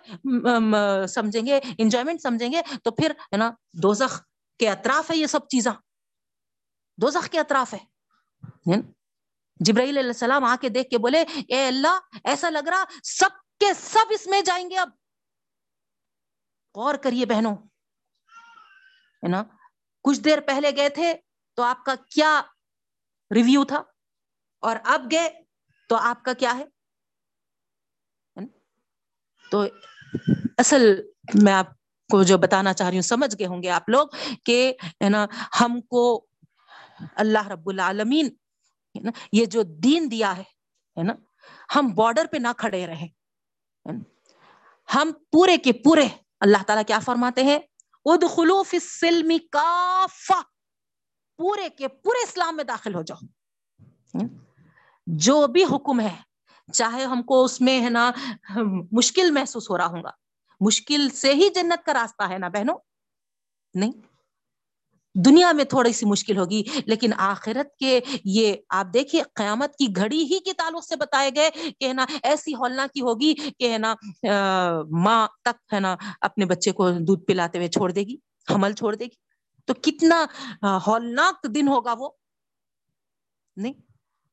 [1.07, 4.21] سمجھیں گے، انجوائمنٹ سمجھیں گے، تو پھر ہے نا، دوزخ
[4.59, 5.73] کے اطراف ہے یہ سب چیزاں۔
[6.97, 7.79] دوزخ کے اطراف ہے۔
[9.59, 13.73] جبرائیل علیہ السلام آ کے دیکھ کے بولے، اے اللہ، ایسا لگ رہا، سب کے
[13.73, 14.89] سب اس میں جائیں گے اب۔
[16.75, 17.55] غور کریے بہنوں۔
[19.23, 19.43] ہے نا؟
[20.09, 21.13] کچھ دیر پہلے گئے تھے
[21.57, 22.41] تو آپ کا کیا
[23.31, 23.81] ریویو تھا؟
[24.63, 25.29] اور اب گئے
[25.89, 26.65] تو آپ کا کیا ہے؟
[29.51, 29.63] تو
[30.57, 30.83] اصل
[31.43, 31.67] میں آپ
[32.09, 34.07] کو جو بتانا چاہ رہی ہوں، سمجھ گئے ہوں گے آپ لوگ
[34.45, 35.25] کہ، ہے نا،
[35.61, 36.03] ہم کو
[37.15, 38.29] اللہ رب العالمین
[39.31, 41.13] یہ جو دین دیا ہے نا،
[41.75, 43.07] ہم بارڈر پہ نہ کھڑے رہے
[44.89, 46.07] ہم پورے کے پورے
[46.41, 47.59] اللہ تعالیٰ کیا فرماتے ہیں؟
[48.13, 50.41] ادخلوف السلم کافہ
[51.37, 53.25] پورے کے پورے اسلام میں داخل ہو جاؤ.
[55.07, 56.15] جو بھی حکم ہے،
[56.73, 58.11] چاہے ہم کو اس میں ہے نا،
[58.91, 60.11] مشکل محسوس ہو رہا ہوں گا.
[60.59, 62.77] مشکل سے ہی جنت کا راستہ ہے نا بہنوں؟
[63.73, 63.91] نہیں.
[65.15, 70.21] دنیا میں تھوڑی سی مشکل ہوگی، لیکن آخرت کے یہ، آپ دیکھیے، قیامت کی گھڑی
[70.23, 73.77] ہی کے تعلق سے بتائے گئے کہ ہے نا، ایسی ہولنا کی ہوگی کہ ہے
[73.77, 73.93] نا
[75.03, 78.15] ماں تک ہے نا اپنے بچے کو دودھ پلاتے ہوئے چھوڑ دے گی،
[78.47, 79.17] حمل چھوڑ دے گی۔
[79.67, 80.25] تو کتنا
[80.87, 82.09] ہولناک دن ہوگا وہ؟
[83.57, 83.73] نہیں؟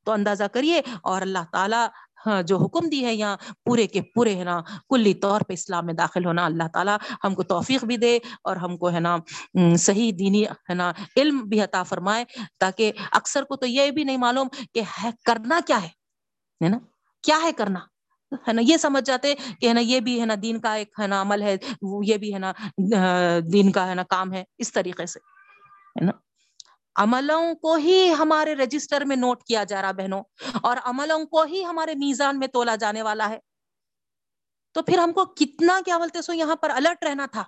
[0.07, 1.87] تو اندازہ کریے اور اللہ تعالیٰ
[2.19, 5.87] ہاں جو حکم دی ہے یہاں پورے کے پورے ہے نا کلی طور پہ اسلام
[5.87, 9.17] میں داخل ہونا، اللہ تعالیٰ ہم کو توفیق بھی دے اور ہم کو ہے نا
[9.79, 12.25] صحیح دینی ہے نا علم بھی عطا فرمائے
[12.61, 16.79] تاکہ اکثر کو تو یہ بھی نہیں معلوم کہ ہے، کرنا کیا ہے نا؟
[17.25, 17.81] کیا ہے کرنا؟
[18.47, 21.01] ہے نا، یہ سمجھ جاتے کہ ہے نا یہ بھی ہے نا دین کا ایک
[21.01, 21.57] ہے نا عمل ہے
[22.03, 22.53] یہ بھی ہے نا
[23.53, 25.21] دین کا ہے نا کام ہے اس طریقے سے،
[25.97, 26.13] ہے نا؟
[26.97, 30.23] عملوں کو ہی ہمارے رجسٹر میں نوٹ کیا جا رہا بہنوں،
[30.63, 33.39] اور عملوں کو ہی ہمارے میزان میں تولا جانے والا ہے۔
[34.75, 37.45] تو پھر ہم کو کتنا کیا بولتے سو یہاں پر الرٹ رہنا تھا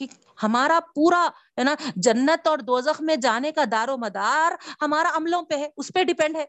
[0.00, 0.06] کہ
[0.42, 1.26] ہمارا پورا،
[1.58, 5.68] ہے نا، جنت اور دوزخ میں جانے کا دار و مدار ہمارا عملوں پہ ہے،
[5.76, 6.44] اس پہ ڈیپینڈ ہے۔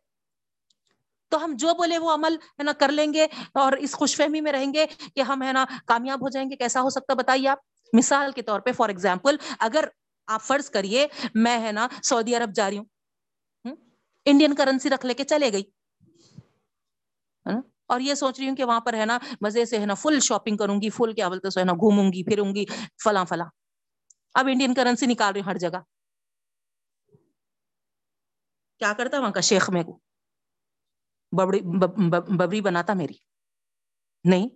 [1.32, 4.42] تو ہم جو بولے وہ عمل، ہے نا، کر لیں گے اور اس خوش فہمی
[4.42, 4.86] میں رہیں گے
[5.16, 7.60] کہ ہم، ہے نا، کامیاب ہو جائیں گے، کیسا ہو سکتا بتائیے آپ۔
[7.94, 9.86] مثال کے طور پہ فار ایگزامپل اگر
[10.28, 12.86] آپ فرض کریے، میں ہے نا سعودی عرب جا رہی ہوں۔
[14.26, 15.64] انڈین کرنسی رکھ لے کے چلے گئی۔
[17.86, 20.20] اور یہ سوچ رہی ہوں کہ وہاں پر ہے نا مزے سے ہے نا فل
[20.20, 22.66] شاپنگ کروں گی فل کیا بولتے ہے نا گھوموں گی، پھروں گی،
[23.04, 23.46] فلاں فلاں۔
[24.34, 25.80] اب انڈین کرنسی نکال رہی ہوں ہر جگہ۔
[28.80, 30.00] کیا کرتا وہاں کا شیخ میں کو؟
[31.32, 31.62] ببڑی
[32.20, 33.14] ببری بناتا میری۔
[34.24, 34.50] نہیں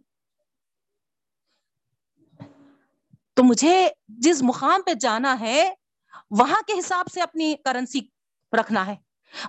[3.35, 5.73] تو مجھے جس مقام پہ جانا ہے،
[6.31, 7.99] وہاں کے حساب سے اپنی کرنسی
[8.59, 8.95] رکھنا ہے۔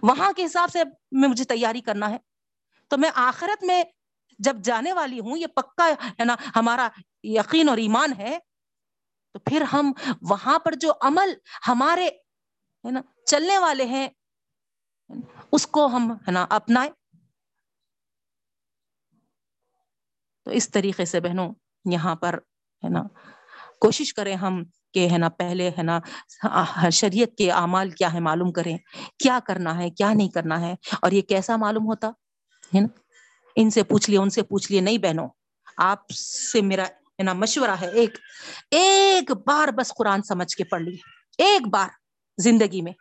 [0.03, 2.19] وہاں کے حساب سے میں مجھے تیاری کرنا ہے۔
[2.89, 3.85] تو میں آخرت میں
[4.39, 6.89] جب جانے والی ہوں، یہ پکا ہے نا، ہمارا
[7.23, 8.39] یقین اور ایمان ہے،
[9.33, 11.35] تو پھر ہم وہاں پر جو عمل
[11.69, 14.09] ہمارے ہے نا، چلنے والے ہیں،
[15.53, 16.91] اس کو ہم ہے نا اپنائے
[20.45, 22.39] تو اس طریقے سے بہنوں، یہاں پر
[22.85, 23.03] ہے نا
[23.81, 24.63] کوشش کریں ہم
[24.95, 25.99] کہ ہے نا پہلے ہے نا
[26.93, 28.77] شریعت کے اعمال کیا ہے معلوم کریں،
[29.19, 32.09] کیا کرنا ہے، کیا نہیں کرنا ہے، اور یہ کیسا معلوم ہوتا؟
[32.75, 32.87] ہے نا؟
[33.57, 35.29] ان سے پوچھ لیے، ان سے پوچھ لیے، نہیں بہنوں،
[35.77, 38.19] آپ سے میرا ہے نا مشورہ ہے ایک
[38.71, 41.89] ایک بار بس قرآن سمجھ کے پڑھ لیے ایک بار
[42.39, 42.93] زندگی میں۔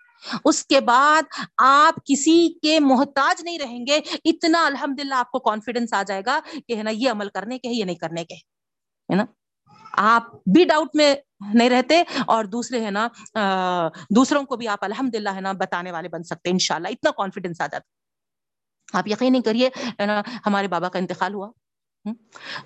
[0.46, 1.24] اس کے بعد
[1.58, 6.22] آپ کسی کے محتاج نہیں رہیں گے، اتنا الحمد للہ آپ کو کانفیڈینس آ جائے
[6.26, 9.26] گا کہ ہے نا یہ عمل کرنے کے ہے یہ نہیں کرنے کے ہے نا؟
[9.98, 11.16] آپ بھی ڈاؤٹ میں
[11.54, 13.08] نہیں رہتے اور دوسرے ہے نا
[14.16, 16.88] دوسروں کو بھی آپ الحمد للہ ہے نا بتانے والے بن سکتے ان شاء اللہ
[16.88, 19.70] اتنا کانفیڈینس آ جاتا آپ یقین نہیں کریے
[20.06, 21.52] نا، ہمارے بابا کا انتقال ہوا۔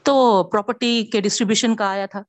[0.04, 2.22] تو پراپرٹی کے ڈسٹریبیوشن کا آیا تھا۔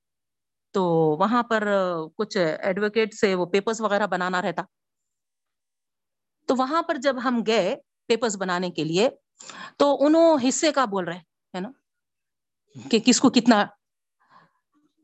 [0.72, 0.84] تو
[1.20, 1.68] وہاں پر
[2.16, 4.62] کچھ ایڈوکیٹ سے وہ پیپرز وغیرہ بنانا رہتا۔
[6.46, 7.76] تو وہاں پر جب ہم گئے
[8.08, 9.08] پیپرز بنانے کے لیے،
[9.76, 11.18] تو انہوں حصے کا بول رہے
[11.54, 11.70] ہے نا،
[12.90, 13.66] کہ کس کو کتنا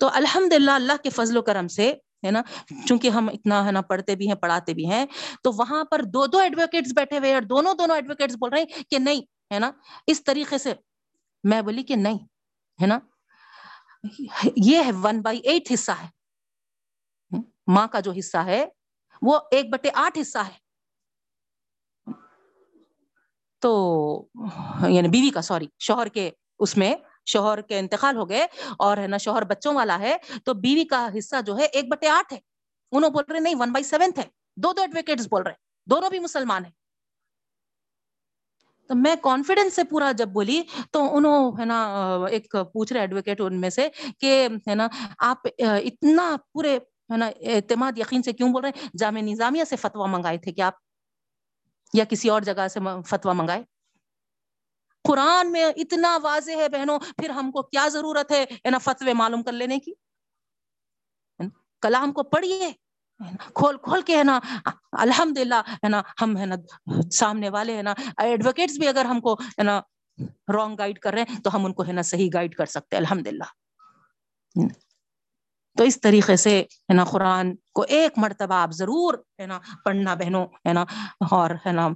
[0.00, 1.92] تو الحمد للہ اللہ کے فضل و کرم سے،
[2.26, 2.42] ہے نا،
[2.87, 5.06] چونکہ ہم اتنا، ہے نا، پڑھتے بھی ہیں، پڑھاتے بھی ہیں،
[5.42, 8.82] تو وہاں پر دو دو ایڈوکیٹس بیٹھے ہوئے اور دونوں دونوں ایڈوکیٹس بول رہے ہیں
[8.90, 9.20] کہ نہیں،
[9.54, 9.70] ہے نا،
[10.06, 10.74] اس طریقے سے۔
[11.44, 12.18] میں بولی کہ نہیں،
[12.78, 12.98] ہے نا،
[14.56, 16.09] یہ ہے ون بائی ایٹ حصہ ہے۔
[17.66, 18.64] ماں کا جو حصہ ہے،
[19.22, 20.59] وہ ایک بٹے آٹھ حصہ ہے۔
[23.62, 23.72] تو
[24.88, 26.94] یعنی بیوی کا، سوری، شوہر کے اس میں
[27.26, 28.46] شوہر کے انتقال ہو گئے
[28.78, 32.08] اور ہے نا شوہر بچوں والا ہے، تو بیوی کا حصہ جو ہے ایک بٹے
[32.08, 32.38] آٹھ ہے۔
[32.92, 34.24] انہوں بول رہے نہیں ون بائی سیونتھ ہے
[34.56, 35.54] دو دو ایڈوکیٹس بول رہے
[35.86, 36.72] دونوں بھی مسلمان ہیں۔
[38.90, 40.60] تو میں کانفیڈینس سے پورا جب بولی
[40.90, 41.78] تو انہوں ہے نا،
[42.30, 43.88] ایک پوچھ رہے ایڈوکیٹ ان میں سے
[44.20, 44.32] کہ
[44.68, 46.76] ہے نا، آپ، اتنا پورے
[47.12, 50.52] ہے نا اعتماد یقین سے کیوں بول رہے ہیں؟ جامع نظامیہ سے فتوا منگائے تھے
[50.52, 50.74] کہ آپ؟
[51.94, 53.62] یا کسی اور جگہ سے فتوا منگائے؟
[55.06, 59.42] قرآن میں اتنا واضح ہے بہنوں، پھر ہم کو کیا ضرورت ہے؟ نا، فتوے معلوم
[59.42, 59.92] کر لینے کی۔
[61.82, 62.72] کلام کو پڑھیے۔
[63.54, 64.40] کھول کھول کے، ہے نا
[64.92, 66.56] الحمد للہ ہے نا، ہم، ہے نا،
[67.12, 69.80] سامنے والے، ہے نا ایڈوکیٹس بھی اگر ہم کو، ہے نا
[70.54, 72.96] رانگ گائڈ کر رہے ہیں، تو ہم ان کو، ہے نا، صحیح گائڈ کر سکتے
[72.96, 73.50] الحمد للہ
[75.76, 80.14] تو اس طریقے سے، ہے نا، قرآن کو ایک مرتبہ آپ ضرور، ہے نا، پڑھنا
[80.14, 80.84] بہنوں، ہے نا،
[81.30, 81.88] اور، ہے نا،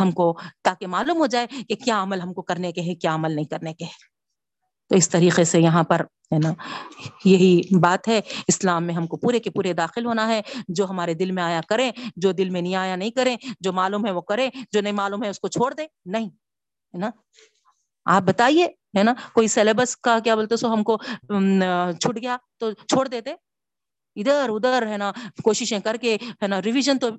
[0.00, 3.14] ہم کو تاکہ معلوم ہو جائے کہ کیا عمل ہم کو کرنے کے ہے کیا
[3.14, 4.08] عمل نہیں کرنے کے ہے
[4.88, 6.52] تو اس طریقے سے یہاں پر، ہے نا،
[7.24, 11.14] یہی بات ہے۔ اسلام میں ہم کو پورے کے پورے داخل ہونا ہے۔ جو ہمارے
[11.14, 14.20] دل میں آیا کریں، جو دل میں نہیں آیا نہیں کریں، جو معلوم ہے وہ
[14.20, 17.10] کریں، جو نہیں معلوم ہے اس کو چھوڑ دیں۔ نہیں، ہے نا۔
[18.04, 18.66] آپ بتائیے
[18.98, 20.96] ہے نا؟ کوئی سلیبس کا کیا بولتے سو ہم کو
[22.00, 23.34] چھٹ گیا تو چھوڑ دیتے۔
[24.16, 25.12] ادھر ادھر، ہے نا؟
[25.44, 27.10] کوششیں کر کے، ہے نا؟ ریویژن تو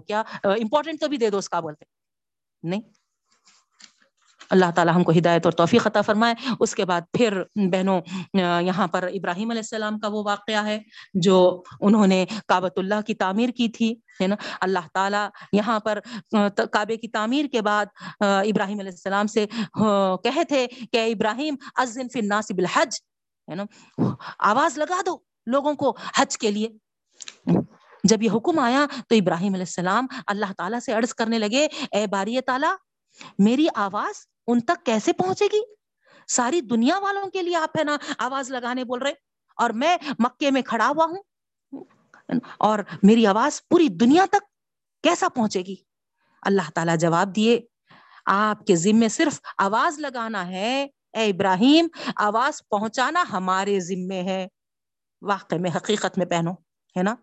[0.00, 1.84] کیا امپورٹنٹ تو بھی دے دو اس کا بولتے۔
[2.62, 2.80] نہیں۔
[4.50, 8.00] اللہ تعالیٰ ہم کو ہدایت اور توفیق عطا فرمائے۔ اس کے بعد پھر بہنوں
[8.62, 10.78] یہاں پر ابراہیم علیہ السلام کا وہ واقعہ ہے
[11.22, 11.38] جو
[11.80, 16.00] انہوں نے کابت اللہ کی تعمیر کی تھی، ہے نا؟ اللہ تعالیٰ یہاں پر
[16.72, 17.86] کعبے کی تعمیر کے بعد
[18.20, 19.46] ابراہیم علیہ السلام سے
[20.24, 23.00] کہے تھے کہ ابراہیم ازن فی الناس بالحج،
[23.48, 23.64] ہے نا؟
[24.50, 26.68] آواز لگا دو لوگوں کو حج کے لیے۔
[28.04, 32.06] جب یہ حکم آیا تو ابراہیم علیہ السلام اللہ تعالیٰ سے عرض کرنے لگے، اے
[32.06, 32.74] باری تعالیٰ،
[33.38, 35.60] میری آواز ان تک کیسے پہنچے گی؟
[36.28, 39.12] ساری دنیا والوں کے لیے آپ ہے نا آواز لگانے بول رہے
[39.56, 41.22] اور میں مکے میں کھڑا ہوا ہوں
[42.58, 44.42] اور میری آواز پوری دنیا تک
[45.02, 45.74] کیسا پہنچے گی؟
[46.42, 47.60] اللہ تعالیٰ جواب دیے،
[48.26, 54.48] آپ کے ذمے صرف آواز لگانا ہے۔ اے ابراہیم، آواز پہنچانا ہمارے ذمے ہے۔
[55.22, 56.52] واقع میں حقیقت میں پہنو
[56.96, 57.14] ہے نا؟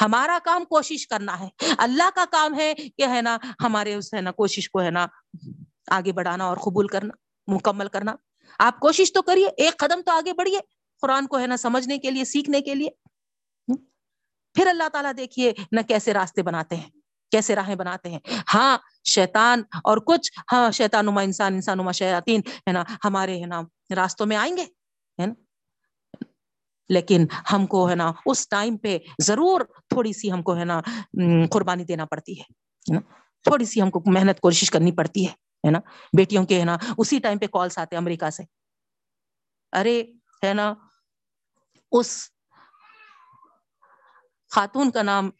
[0.00, 4.20] ہمارا کام کوشش کرنا ہے۔ اللہ کا کام ہے کہ ہے نا ہمارے اس ہے
[4.20, 5.06] نا کوشش کو ہے نا
[5.90, 7.14] آگے بڑھانا اور قبول کرنا،
[7.54, 8.14] مکمل کرنا۔
[8.58, 10.58] آپ کوشش تو کریے، ایک قدم تو آگے بڑھیے،
[11.02, 12.90] قرآن کو ہے نا سمجھنے کے لیے، سیکھنے کے لیے۔
[14.54, 16.90] پھر اللہ تعالیٰ دیکھیے نہ کیسے راستے بناتے ہیں،
[17.30, 18.18] کیسے راہیں بناتے ہیں۔
[18.54, 23.46] ہاں شیطان اور کچھ ہاں شیطان نما انسان انسان نما شیاطین، ہے نا، ہمارے ہے
[23.46, 23.62] نا
[23.96, 24.62] راستوں میں آئیں گے،
[25.18, 25.34] ہے نا۔
[26.88, 30.80] لیکن ہم کو ہے نا اس ٹائم پہ ضرور تھوڑی سی ہم کو ہے نا
[31.50, 33.00] قربانی دینا پڑتی ہے
[33.42, 35.78] تھوڑی سی ہم کو محنت کوشش کرنی پڑتی ہے۔ نا؟
[36.16, 38.42] بیٹیوں کے ہے نا؟ اسی ٹائم پہ کالس آتے امریکہ سے۔
[39.72, 40.02] ارے،
[40.44, 40.72] ہے نا؟
[41.92, 42.28] اس
[44.50, 45.30] خاتون کا نام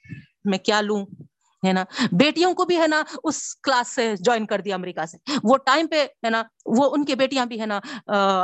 [0.44, 1.04] میں کیا لوں؟
[1.66, 5.18] ہے نا؟ بیٹیوں کو بھی ہے نا، اس کلاس سے جوائن کر دیا امریکہ سے۔
[5.42, 7.80] وہ ٹائم پہ، ہے نا، وہ ان کے بیٹیاں بھی ہے نا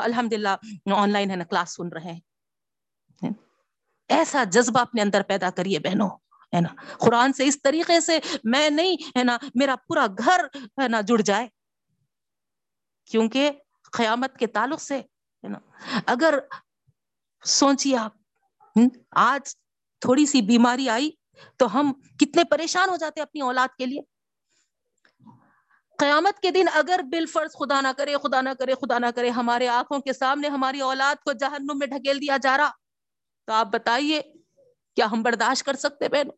[0.04, 0.56] الحمد للہ
[0.94, 3.30] آن لائن ہے نا کلاس سن رہے ہیں۔
[4.08, 6.10] ایسا جذبہ اپنے اندر پیدا کریے بہنوں،
[6.54, 10.44] ہے نا؟ قرآن سے اس طریقے سے میں نہیں، ہے نا، میرا پورا گھر،
[10.82, 11.46] ہے نا، جڑ جائے۔
[13.10, 13.50] کیونکہ
[13.92, 15.58] قیامت کے تعلق سے ہے نا
[16.06, 16.38] اگر
[17.44, 18.78] سوچیے آپ
[19.10, 19.54] آج
[20.02, 21.10] تھوڑی سی بیماری آئی
[21.56, 24.00] تو ہم کتنے پریشان ہو جاتے اپنی اولاد کے لیے۔
[25.98, 29.30] قیامت کے دن اگر بال فرض خدا نہ کرے، خدا نہ کرے، خدا نہ کرے،
[29.30, 32.70] ہمارے آنکھوں کے سامنے ہماری اولاد کو جہنم میں ڈھکیل دیا جا رہا،
[33.48, 34.20] تو آپ بتائیے
[34.96, 36.30] کیا ہم برداشت کر سکتے بہن؟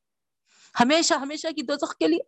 [0.80, 2.22] ہمیشہ ہمیشہ کی دوزخ کے لیے،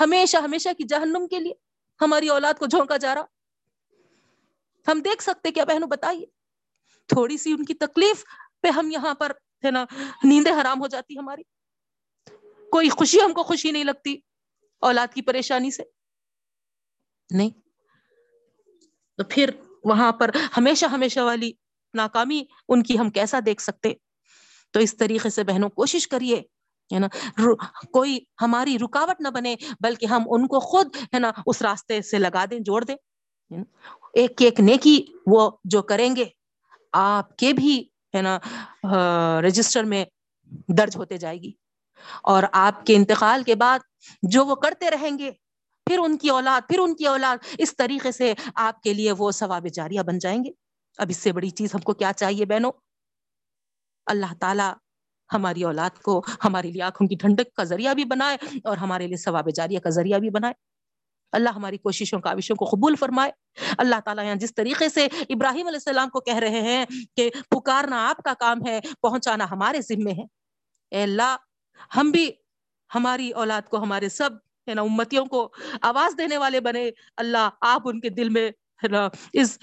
[0.00, 1.52] ہمیشہ ہمیشہ کی جہنم کے لیے
[2.00, 3.37] ہماری اولاد کو جھونکا جا رہا۔
[4.88, 6.26] ہم دیکھ سکتے کیا بہنوں بتائیے،
[7.06, 8.24] تھوڑی سی ان کی تکلیف
[8.62, 9.32] پہ ہم یہاں پر
[9.64, 9.84] ہے نا،
[10.24, 11.42] نیندیں حرام ہو جاتی ہماری۔
[12.72, 14.16] کوئی خوشی ہم کو خوشی نہیں لگتی
[14.80, 15.82] اولاد کی پریشانی سے۔
[17.30, 17.50] نہیں۔
[19.16, 19.50] تو پھر
[19.84, 21.52] وہاں پر ہمیشہ ہمیشہ والی
[21.94, 23.92] ناکامی ان کی ہم کیسا دیکھ سکتے؟
[24.70, 26.36] تو اس طریقے سے بہنوں کوشش کریے،
[26.94, 27.06] ہے نا
[27.92, 32.18] کوئی ہماری رکاوٹ نہ بنے، بلکہ ہم ان کو خود ہے نا اس راستے سے
[32.18, 32.96] لگا دیں، جوڑ دیں۔
[34.14, 36.24] ایک ایک نیکی وہ جو کریں گے،
[36.92, 38.38] آپ کے بھی، ہے نا
[39.42, 40.04] رجسٹر میں
[40.68, 41.52] درج ہوتے جائے گی۔
[42.22, 43.78] اور آپ کے انتقال کے بعد
[44.22, 45.30] جو وہ کرتے رہیں گے،
[45.86, 49.30] پھر ان کی اولاد، پھر ان کی اولاد، اس طریقے سے آپ کے لیے وہ
[49.30, 50.50] ثواب جاریہ بن جائیں گے۔
[50.98, 52.72] اب اس سے بڑی چیز ہم کو کیا چاہیے بہنوں؟
[54.06, 54.72] اللہ تعالی
[55.32, 59.16] ہماری اولاد کو ہمارے لیے آنکھوں کی ٹھنڈک کا ذریعہ بھی بنائے اور ہمارے لیے
[59.16, 60.54] ثواب جاریہ کا ذریعہ بھی بنائے۔
[61.32, 63.32] اللہ ہماری کوششوں کاوشوں کو قبول فرمائے۔
[63.78, 66.84] اللہ تعالیٰ یہاں جس طریقے سے ابراہیم علیہ السلام کو کہہ رہے ہیں
[67.16, 70.24] کہ پکارنا آپ کا کام ہے، پہنچانا ہمارے ذمے ہے۔
[70.90, 71.36] اے اللہ،
[71.96, 72.30] ہم بھی
[72.94, 74.30] ہماری اولاد کو، ہمارے سب،
[74.68, 78.48] ہے نا، امتیوں کو آواز دینے والے بنے۔ اللہ، آپ ان کے دل میں،
[78.84, 79.58] ہے نا، اس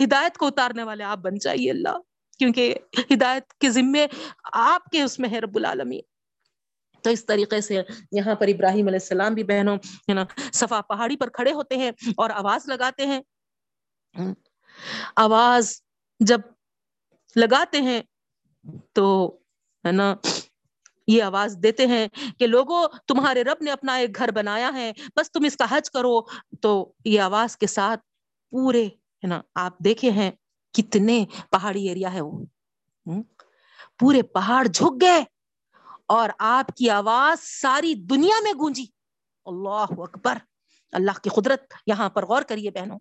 [0.00, 1.98] ہدایت کو اتارنے والے آپ بن جائیے۔ اللہ،
[2.38, 2.74] کیونکہ
[3.14, 4.06] ہدایت کے ذمے
[4.52, 6.00] آپ کے اس میں ہے رب العالمین۔
[7.06, 11.16] تو اس طریقے سے یہاں پر ابراہیم علیہ السلام بھی بہنوں، ہے نا، صفا پہاڑی
[11.16, 13.20] پر کھڑے ہوتے ہیں اور آواز لگاتے ہیں۔
[15.16, 15.82] آواز
[16.20, 16.40] جب
[17.36, 18.02] لگاتے ہیں
[18.92, 19.38] تو،
[19.86, 20.14] ہے نا،
[21.06, 25.32] یہ آواز دیتے ہیں کہ لوگوں تمہارے رب نے اپنا ایک گھر بنایا ہے، بس
[25.32, 26.20] تم اس کا حج کرو۔
[26.62, 28.00] تو یہ آواز کے ساتھ
[28.50, 30.30] پورے، ہے نا، آپ دیکھے ہیں
[30.72, 32.44] کتنے پہاڑی ایریا ہے وہ۔
[33.98, 35.24] پورے پہاڑ جھک گئے۔
[36.06, 38.84] اور آپ کی آواز ساری دنیا میں گونجی۔
[39.44, 40.38] اللہ اکبر۔
[40.92, 42.98] اللہ کی قدرت۔ یہاں پر غور کریے بہنوں۔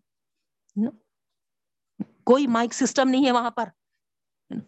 [2.23, 3.69] کوئی مائک سسٹم نہیں ہے وہاں پر۔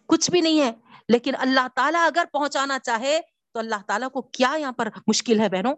[0.06, 0.72] کچھ بھی نہیں ہے۔
[1.08, 3.20] لیکن اللہ تعالیٰ اگر پہنچانا چاہے
[3.52, 5.74] تو اللہ تعالیٰ کو کیا یہاں پر مشکل ہے بہنوں؟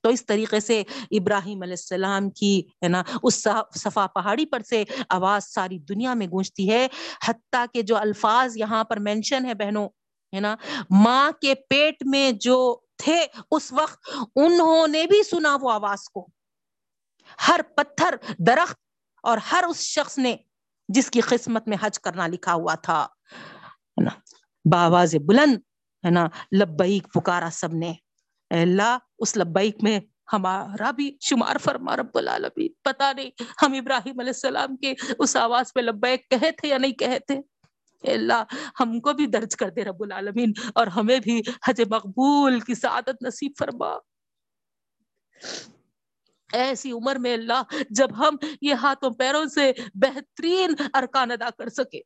[0.00, 4.84] تو اس طریقے سے ابراہیم علیہ السلام کی، ہے نا، اس صفا پہاڑی پر سے
[5.08, 6.88] آواز ساری دنیا میں گونجتی ہے۔
[7.28, 9.88] حتیٰ کہ جو الفاظ یہاں پر مینشن ہے بہنوں
[10.34, 10.56] ہے نا؟
[10.90, 16.28] ماں کے پیٹ میں جو تھے اس وقت انہوں نے بھی سنا وہ آواز کو۔
[17.48, 18.76] ہر پتھر، درخت
[19.22, 20.36] اور ہر اس شخص نے
[20.88, 23.06] جس کی قسمت میں حج کرنا لکھا ہوا تھا
[24.72, 25.56] باواز بلند،
[26.04, 26.26] ہے نا؟
[26.58, 27.92] لبیک پکارا سب نے۔
[28.50, 30.00] اللہ، اس لبیک میں
[30.32, 33.30] ہمارا بھی شمار فرما، رب العالمین۔ پتا نہیں
[33.62, 37.51] ہم ابراہیم علیہ السلام کے اس آواز پہ لبیک کہے تھے یا نہیں کہے تھے۔
[38.10, 38.44] اللہ،
[38.80, 43.22] ہم کو بھی درج کر دے رب العالمین اور ہمیں بھی حج مقبول کی سعادت
[43.26, 43.94] نصیب فرما۔
[46.52, 52.00] ایسی عمر میں اللہ، جب ہم یہ ہاتھوں پیروں سے بہترین ارکان ادا کر سکے۔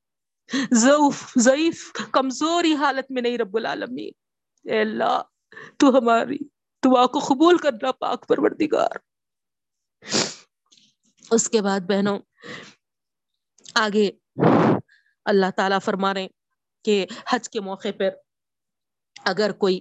[0.72, 4.10] ضعف، ضعیف، کمزوری حالت میں نہیں رب العالمین۔
[4.70, 5.22] اے اللہ،
[5.76, 6.38] تو ہماری
[6.84, 8.90] دعا کو قبول کرنا پاک پروردگار۔
[11.30, 12.18] اس کے بعد بہنوں،
[13.74, 14.10] آگے
[15.26, 16.26] اللہ تعالیٰ فرما رہے
[16.84, 18.10] کہ حج کے موقع پر
[19.24, 19.80] اگر کوئی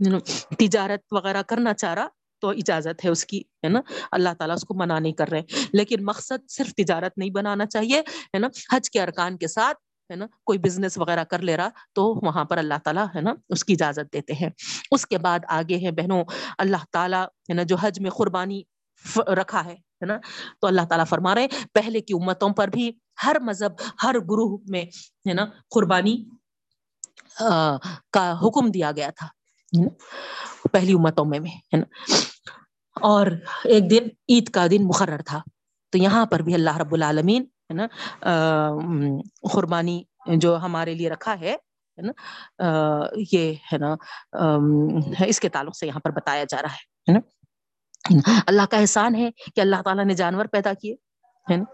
[0.00, 0.18] یعنی
[0.56, 2.08] تجارت وغیرہ کرنا چاہ رہا
[2.42, 3.80] تو اجازت ہے اس کی، ہے نا؟
[4.12, 5.42] اللہ تعالیٰ اس کو منع نہیں کر رہے
[5.72, 9.78] لیکن مقصد صرف تجارت نہیں بنانا چاہیے، ہے نا؟ حج کے ارکان کے ساتھ،
[10.10, 13.34] ہے نا؟ کوئی بزنس وغیرہ کر لے رہا تو وہاں پر اللہ تعالیٰ، ہے نا؟
[13.48, 14.50] اس کی اجازت دیتے ہیں۔
[14.90, 16.24] اس کے بعد آگے ہے بہنوں،
[16.58, 18.62] اللہ تعالیٰ، ہے نا، جو حج میں قربانی
[19.16, 20.18] رکھا ہے ہے نا؟
[20.60, 22.90] تو اللہ تعالیٰ فرما رہے ہیں، پہلے کی امتوں پر بھی
[23.24, 24.84] ہر مذہب، ہر گروہ میں
[25.28, 26.16] ہے نا، قربانی
[28.12, 29.26] کا حکم دیا گیا تھا
[30.72, 31.86] پہلی امتوں میں ہے نا؟
[32.96, 33.26] اور
[33.64, 35.40] ایک دن عید کا دن مقرر تھا،
[35.92, 37.86] تو یہاں پر بھی اللہ رب العالمین، ہے نا
[39.52, 40.02] قربانی
[40.38, 41.56] جو ہمارے لیے رکھا ہے
[41.98, 42.12] نا
[43.32, 43.94] یہ، ہے نا
[45.26, 46.74] اس کے تعلق سے یہاں پر بتایا جا رہا
[47.08, 47.20] ہے نا؟
[48.04, 50.94] اللہ کا احسان ہے کہ اللہ تعالیٰ نے جانور پیدا کیے،
[51.46, 51.64] ہے نا؟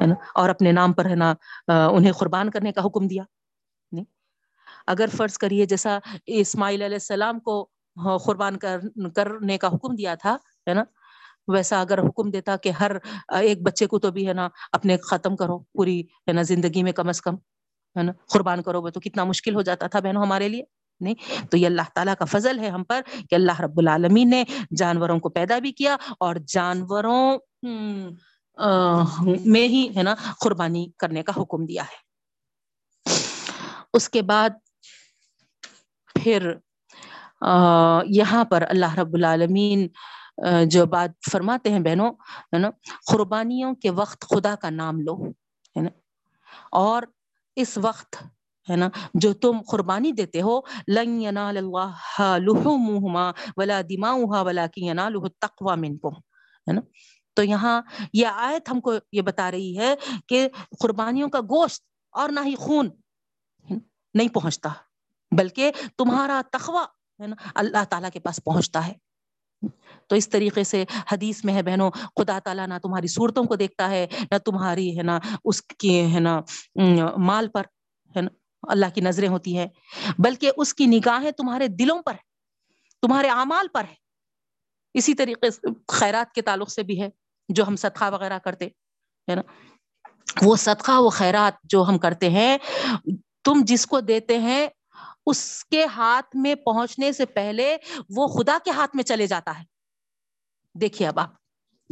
[0.00, 1.32] ہے نا؟ اور اپنے نام پر ہے نا
[1.68, 3.22] انہیں قربان کرنے کا حکم دیا
[4.88, 5.98] اگر فرض کریے جیسا
[6.38, 7.62] اسماعیل علیہ السلام کو
[8.24, 10.36] قربان کرنے کا حکم دیا تھا،
[10.68, 10.84] ہے نا؟
[11.48, 12.92] ویسا اگر حکم دیتا کہ ہر
[13.38, 16.92] ایک بچے کو تو بھی ہے نا اپنے ختم کرو، پوری، ہے نا، زندگی میں
[16.92, 17.34] کم از کم،
[17.96, 20.62] ہے نا؟ قربان کرو گے تو کتنا مشکل ہو جاتا تھا بہنوں ہمارے لیے
[21.00, 21.14] نہیں؟
[21.50, 24.42] تو یہ اللہ تعالیٰ کا فضل ہے ہم پر کہ اللہ رب العالمین نے
[24.76, 27.38] جانوروں کو پیدا بھی کیا اور جانوروں
[29.46, 32.02] میں ہی، ہے نا، قربانی کرنے کا حکم دیا ہے۔
[33.94, 34.50] اس کے بعد
[36.14, 36.52] پھر
[38.08, 39.86] یہاں پر اللہ رب العالمین
[40.68, 42.10] جو بات فرماتے ہیں بہنوں،
[42.52, 42.70] ہے نا،
[43.06, 45.90] قربانیوں کے وقت خدا کا نام لو، ہے نا،
[46.78, 47.02] اور
[47.56, 48.16] اس وقت
[48.70, 55.18] ہے نا؟ جو تم قربانی دیتے ہو، لن ینال اللہ لحومہما ولا دماؤہا ولیکن ینالہ
[55.18, 56.14] التقوی منکم،
[56.68, 56.80] ہے نا؟
[57.34, 57.80] تو یہاں
[58.12, 59.94] یہ آیت ہم کو یہ بتا رہی ہے
[60.28, 60.48] کہ
[60.80, 62.90] قربانیوں کا گوشت اور نہ ہی خون
[64.14, 64.70] نہیں پہنچتا،
[65.32, 66.84] بلکہ تمہارا تخوہ
[67.20, 68.92] ہے نا؟ اللہ تعالیٰ کے پاس پہنچتا ہے۔
[70.06, 73.90] تو اس طریقے سے حدیث میں ہے بہنوں، خدا تعالیٰ نہ تمہاری صورتوں کو دیکھتا
[73.90, 76.40] ہے، نہ تمہاری، ہے نا، اس کی، ہے نا
[77.16, 77.62] مال پر،
[78.16, 79.66] ہے نا؟ اللہ کی نظریں ہوتی ہیں،
[80.18, 82.16] بلکہ اس کی نگاہیں تمہارے دلوں پر
[83.02, 83.94] تمہارے اعمال پر ہے
[84.94, 87.08] اسی طریقے سے خیرات کے تعلق سے بھی ہے،
[87.48, 88.66] جو ہم صدقہ وغیرہ کرتے،
[89.28, 89.42] ہے نا؟
[90.42, 92.58] وہ صدقہ، وہ خیرات جو ہم کرتے ہیں،
[93.44, 94.68] تم جس کو دیتے ہیں،
[95.26, 97.76] اس کے ہاتھ میں پہنچنے سے پہلے
[98.16, 99.64] وہ خدا کے ہاتھ میں چلے جاتا ہے۔
[100.74, 101.32] دیکھیے اب آپ،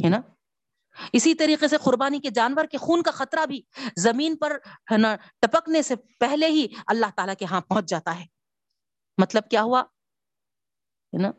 [0.03, 0.21] ہے نا؟
[1.13, 3.61] اسی طریقے سے قربانی کے جانور کے خون کا خطرہ بھی
[3.97, 4.57] زمین پر
[5.41, 8.25] ٹپکنے سے پہلے ہی اللہ تعالیٰ کے ہاں پہنچ جاتا ہے۔
[9.17, 9.79] مطلب کیا ہوا؟
[11.13, 11.31] ہے نا،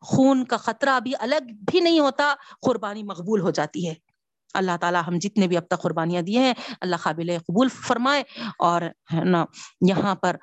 [0.00, 3.94] خون کا خطرہ بھی الگ بھی نہیں ہوتا، قربانی مقبول ہو جاتی ہے۔
[4.54, 8.22] اللہ تعالیٰ ہم جتنے بھی اب تک قربانیاں دیے ہیں، اللہ قابل قبول فرمائے۔
[8.58, 9.44] اور ہے نا،
[9.88, 10.36] یہاں پر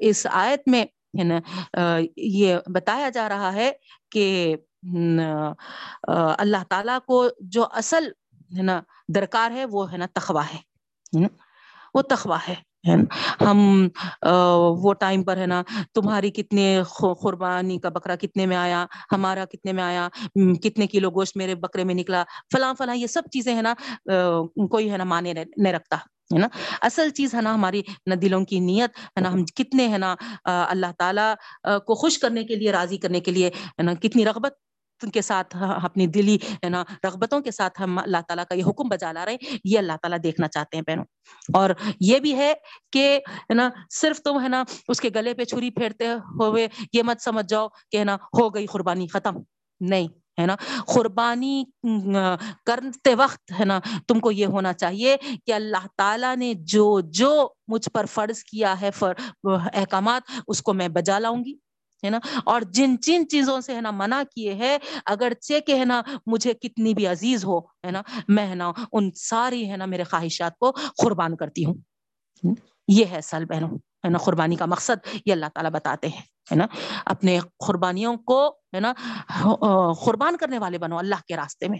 [0.00, 0.84] اس آیت میں،
[1.18, 3.72] ہے نا یہ بتایا جا رہا ہے
[4.12, 8.08] کہ اللہ تعالیٰ کو جو اصل،
[8.50, 8.80] ہے نا،
[9.14, 11.26] درکار ہے، وہ ہے نا تخوا ہے
[11.94, 12.54] وہ تخوا ہے
[13.40, 13.58] ہم
[14.84, 15.62] وہ ٹائم پر، ہے نا،
[15.94, 16.82] تمہاری کتنے
[17.20, 20.08] قربانی کا بکرا کتنے میں آیا، ہمارا کتنے میں آیا
[20.62, 22.22] کتنے کلو گوشت میرے بکرے میں نکلا،
[22.52, 23.74] فلاں فلاں، یہ سب چیزیں، ہے نا
[24.70, 25.96] کوئی، ہے نا، مانے نہیں رکھتا،
[26.34, 26.48] ہے نا۔
[26.82, 30.14] اصل چیز، ہے نا، ہماری نہ دلوں کی نیت، ہے نا، ہم کتنے، ہے نا
[30.44, 31.32] اللہ تعالیٰ
[31.86, 34.58] کو خوش کرنے کے لیے، راضی کرنے کے لیے، ہے نا، کتنی رغبت
[35.12, 38.62] کے ساتھ ہاں، اپنی دلی، ہے نا، رغبتوں کے ساتھ ہم اللہ تعالیٰ کا یہ
[38.66, 41.04] حکم بجا لا رہے ہیں، یہ اللہ تعالیٰ دیکھنا چاہتے ہیں بہنوں۔
[41.54, 41.70] اور
[42.00, 42.52] یہ بھی ہے
[42.92, 47.02] کہ، ہے نا، صرف تم، ہے نا، اس کے گلے پہ چھری پھیرتے ہوئے یہ
[47.02, 49.34] مت سمجھ جاؤ کہ، ہے نا، ہو گئی قربانی ختم۔
[49.80, 50.08] نہیں،
[50.40, 51.64] ہے نا، قربانی
[52.66, 55.16] کرتے وقت، ہے نا، تم کو یہ ہونا چاہیے
[55.46, 58.90] کہ اللہ تعالیٰ نے جو جو مجھ پر فرض کیا ہے
[59.44, 61.54] احکامات، اس کو میں بجا لاؤں گی۔
[62.02, 65.32] ہے نا؟ اور جن جن چیزوں سے ہے نا منع کیے ہے اگر
[65.66, 69.70] کہ ہے نا مجھے کتنی بھی عزیز ہو، ہے نا، میں ہے نا ان ساری
[69.70, 70.70] ہے نا میرے خواہشات کو
[71.02, 71.74] قربان کرتی ہوں۔
[72.88, 73.70] یہ ہے سل بہنوں،
[74.04, 76.66] ہے نا، قربانی کا مقصد، یہ اللہ تعالیٰ بتاتے ہیں، ہے نا۔
[77.06, 78.92] اپنے قربانیوں کو، ہے نا
[79.92, 81.78] قربان کرنے والے بنو اللہ کے راستے میں۔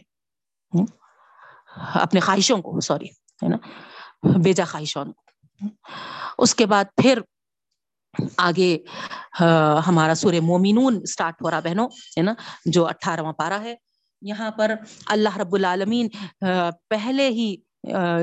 [1.94, 3.08] اپنے خواہشوں کو، سوری،
[3.42, 3.56] ہے نا،
[4.22, 5.20] بیجا خواہشوں کو۔
[6.38, 7.20] اس کے بعد پھر
[8.36, 8.78] آگے
[9.86, 11.88] ہمارا سورہ مومنون اسٹارٹ ہو رہا بہنوں،
[12.18, 12.34] ہے نا؟
[12.66, 13.74] جو اٹھارہواں پارا ہے۔
[14.22, 14.74] یہاں پر
[15.06, 16.08] اللہ رب العالمین
[16.88, 17.56] پہلے ہی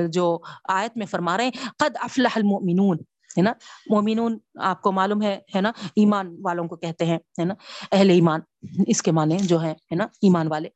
[0.08, 0.38] جو
[0.68, 2.96] آیت میں فرما رہے ہیں، قد افلح المؤمنون،
[3.38, 3.52] ہے نا؟
[3.90, 7.54] مومنون آپ کو معلوم ہے ہے نا؟ ایمان والوں کو کہتے ہیں، ہے نا؟
[7.92, 8.40] اہل ایمان،
[8.86, 10.68] اس کے معنی جو ہے ہے نا؟ ایمان والے۔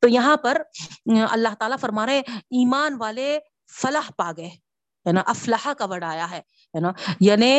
[0.00, 0.62] تو یہاں پر
[1.30, 3.38] اللہ تعالیٰ فرما رہے ایمان والے
[3.82, 4.65] فلاح پا گئے۔
[5.06, 7.52] ہے نا افلاح کا ورڈ آیا ہے نا یعنی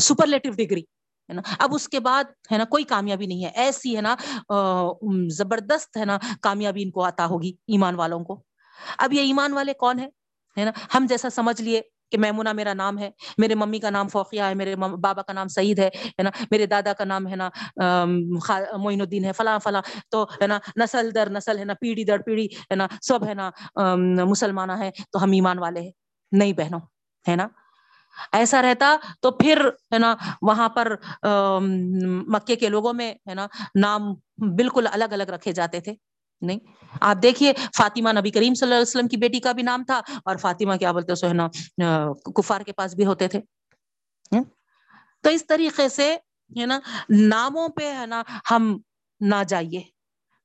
[0.00, 3.96] سپرلیٹو ڈگری ہے نا اب اس کے بعد ہے نا کوئی کامیابی نہیں ہے ایسی
[3.96, 4.14] ہے نا
[5.28, 8.42] زبردست ہے نا کامیابی ان کو آتا ہوگی ایمان والوں کو
[8.98, 9.98] اب یہ ایمان والے کون
[10.56, 11.80] ہے نا ہم جیسا سمجھ لیے
[12.12, 15.48] کہ میمونا میرا نام ہے میرے ممی کا نام فوقیہ ہے میرے بابا کا نام
[15.48, 17.48] سعید ہے ہے نا میرے دادا کا نام ہے نا
[18.76, 22.18] معین الدین ہے فلاں فلاں تو ہے نا نسل در نسل ہے نا پیڑھی در
[22.18, 23.50] پیڑھی ہے نا سب ہے نا
[24.24, 25.99] مسلمان ہے تو ہم ایمان والے ہیں
[26.32, 26.80] نہیں بہنوں،
[27.26, 27.48] ہے نا؟
[28.32, 29.60] ایسا رہتا تو پھر،
[29.92, 30.94] ہے نا، وہاں پر
[32.28, 34.12] مکے کے لوگوں میں، ہے نا، نام
[34.56, 35.94] بالکل الگ الگ رکھے جاتے تھے،
[36.42, 36.58] نہیں؟
[37.00, 40.00] آپ دیکھیے، فاطمہ نبی کریم صلی اللہ علیہ وسلم کی بیٹی کا بھی نام تھا،
[40.24, 41.48] اور فاطمہ کیا بولتے سو ہے نا
[42.36, 43.40] کفار کے پاس بھی ہوتے تھے
[45.24, 46.14] تو اس طریقے سے،
[46.50, 46.78] ہے نا،
[47.10, 48.76] ناموں پہ، ہے نا، ہم
[49.20, 49.82] نہ جائیے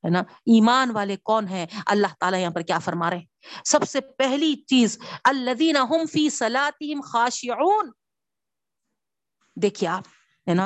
[0.06, 3.26] ہے نا؟ ایمان والے کون ہیں؟ اللہ تعالیٰ یہاں پر کیا فرما رہے ہیں؟
[3.66, 6.30] سب سے پہلی چیز اللہ فی
[7.02, 7.92] خاشعون۔
[9.56, 10.04] دیکھیے آپ،
[10.50, 10.66] ہے نا؟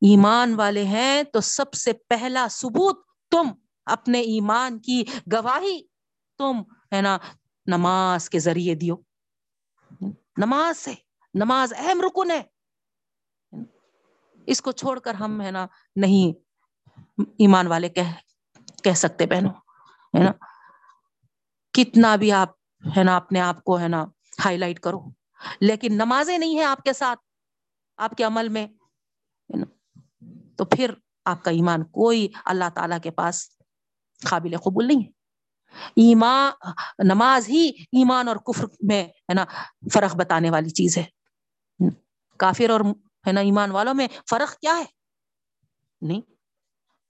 [0.00, 3.48] ایمان والے ہیں تو سب سے پہلا ثبوت، تم
[3.84, 5.86] اپنے ایمان کی گواہی،
[6.38, 6.60] تم،
[6.94, 7.18] ہے نا،
[7.66, 8.96] نماز کے ذریعے دیو۔
[10.36, 10.94] نماز سے
[11.34, 12.42] نماز اہم رکن ہے۔
[14.46, 16.38] اس کو چھوڑ کر ہم، ہے نا، نہیں،
[17.38, 18.10] ایمان والے کہہ
[18.82, 19.52] کہہ سکتے بہنوں،
[20.18, 20.32] ہے نا؟
[21.72, 22.48] کتنا بھی آپ،
[22.96, 24.04] ہے نا، اپنے آپ کو، ہے نا
[24.44, 24.98] ہائی لائٹ کرو۔
[25.60, 27.20] لیکن نمازیں نہیں ہیں آپ کے ساتھ،
[27.96, 28.66] آپ کے عمل میں
[30.56, 33.48] تو پھر آپ کا ایمان کوئی اللہ تعالی کے پاس
[34.30, 35.10] قابل قبول نہیں ہے۔
[35.96, 36.52] ایمان
[37.08, 39.44] نماز ہی ایمان اور کفر میں، ہے نا،
[39.92, 41.04] فرق بتانے والی چیز ہے۔
[42.38, 42.80] کافر اور،
[43.26, 44.84] ہے نا، ایمان والوں میں فرق کیا ہے؟
[46.00, 46.29] نہیں۔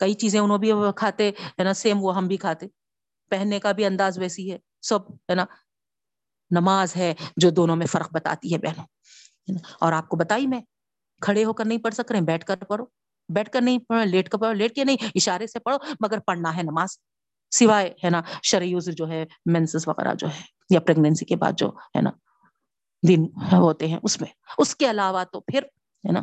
[0.01, 2.67] کئی چیزیں انہوں بھی کھاتے، ہے نا سیم وہ ہم بھی کھاتے۔
[3.31, 5.45] پہننے کا بھی انداز ویسی ہے، سب، ہے نا،
[6.51, 8.85] نماز ہے جو دونوں میں فرق بتاتی ہے بہنوں۔
[9.81, 10.61] اور آپ کو بتائی میں،
[11.23, 12.85] کھڑے ہو کر نہیں پڑھ سک رہے بیٹھ کر پڑھو۔
[13.29, 16.57] بیٹھ کر نہیں پڑھو، لیٹ کر پڑھو، لیٹ کے نہیں، اشارے سے پڑھو، مگر پڑھنا
[16.57, 16.89] ہے نماز۔
[17.51, 21.69] سوائے، ہے نا شریوز جو ہے مینسز وغیرہ جو ہے، یا پریگنینسی کے بعد جو،
[21.69, 22.11] ہے نا،
[23.09, 25.63] دن ہوتے ہیں اس میں۔ اس کے علاوہ تو پھر،
[26.07, 26.21] ہے نا،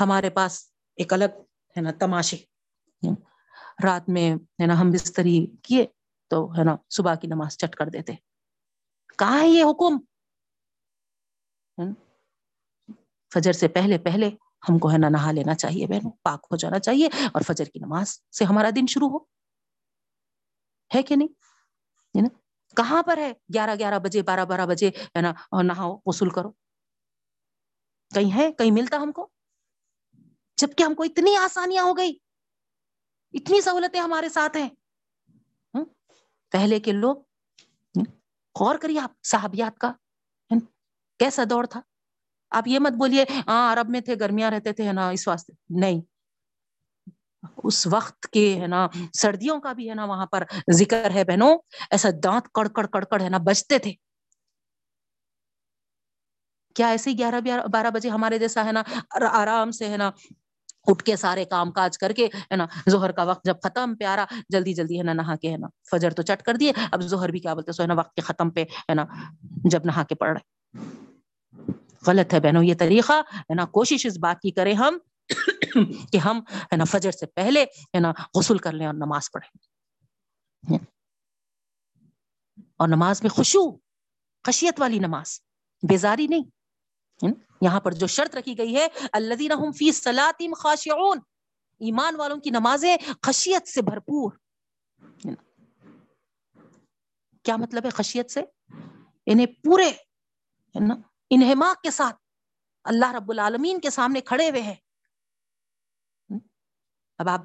[0.00, 0.60] ہمارے پاس
[0.96, 1.38] ایک الگ،
[1.76, 2.36] ہے نا، تماشے۔
[3.84, 5.86] رات میں ہے نا ہم بستری کیے
[6.28, 8.12] تو ہے نا صبح کی نماز چٹ کر دیتے۔
[9.18, 9.98] کہاں ہے یہ حکم؟
[13.34, 14.30] فجر سے پہلے پہلے
[14.68, 17.78] ہم کو ہے نا نہا لینا چاہیے بہنوں، پاک ہو جانا چاہیے اور فجر کی
[17.78, 19.18] نماز سے ہمارا دن شروع ہو۔
[20.94, 21.28] ہے کہ نہیں؟
[22.76, 25.32] کہاں پر ہے؟ گیارہ گیارہ بجے، بارہ بارہ بجے ہے نا
[25.62, 26.52] نہاؤ وصول کرو۔
[28.14, 29.28] کہیں ہے؟ کہیں ملتا ہم کو؟
[30.56, 32.18] جبکہ ہم کو اتنی آسانیاں ہو گئی۔
[33.32, 34.68] اتنی سہولتیں ہمارے ساتھ ہیں۔
[36.52, 37.16] پہلے کے لوگ
[38.60, 39.92] غور کریے آپ صحابیات کا۔
[41.18, 41.80] کیسا دور تھا؟
[42.50, 46.00] آپ یہ مت بولیے ہاں عرب میں تھے، گرمیاں رہتے تھے نا، اس واسطے۔ نہیں۔
[47.64, 51.58] اس وقت کے، ہے نا، سردیوں کا بھی، ہے نا، وہاں پر ذکر ہے بہنوں،
[51.90, 53.92] ایسا دانت کڑ کڑ کڑ کڑ، ہے نا، بجتے تھے۔
[56.74, 57.40] کیا ایسے ہی گیارہ،
[57.72, 58.82] بارہ بجے ہمارے جیسا، ہے نا،
[59.32, 60.10] آرام سے، ہے نا
[60.88, 64.24] اٹھ کے سارے کام کاج کر کے، ہے نا زہر کا وقت جب ختم، پیارا،
[64.48, 67.28] جلدی جلدی، ہے نا، نہا کے، ہے نا، فجر تو چٹ کر دیے، اب زہر
[67.28, 69.04] بھی کیا بولتے سو ہے نا وقت کے ختم پہ، ہے نا،
[69.42, 70.58] جب نہا کے پڑھ رہے
[72.06, 74.98] غلط ہے بہنوں، یہ طریقہ، ہے نا، کوشش اس بات کی کرے ہم
[76.12, 79.68] کہ ہم، ہے نا، فجر سے پہلے، ہے نا، غسل کر لیں اور نماز پڑھیں۔
[82.76, 83.70] اور نماز میں خوشو
[84.44, 85.40] خشیت والی نماز،
[85.88, 86.57] بیزاری نہیں۔
[87.60, 89.34] یہاں پر جو شرط رکھی گئی ہے اللہ
[89.78, 91.18] فی سلاطم خاشعون،
[91.80, 94.32] ایمان والوں کی نمازیں خشیت سے بھرپور۔
[97.42, 98.42] کیا مطلب ہے خشیت سے؟
[99.26, 99.90] انہیں پورے
[101.30, 102.16] انہماک کے ساتھ
[102.84, 104.74] اللہ رب العالمین کے سامنے کھڑے ہوئے ہیں۔
[107.18, 107.40] اب آپ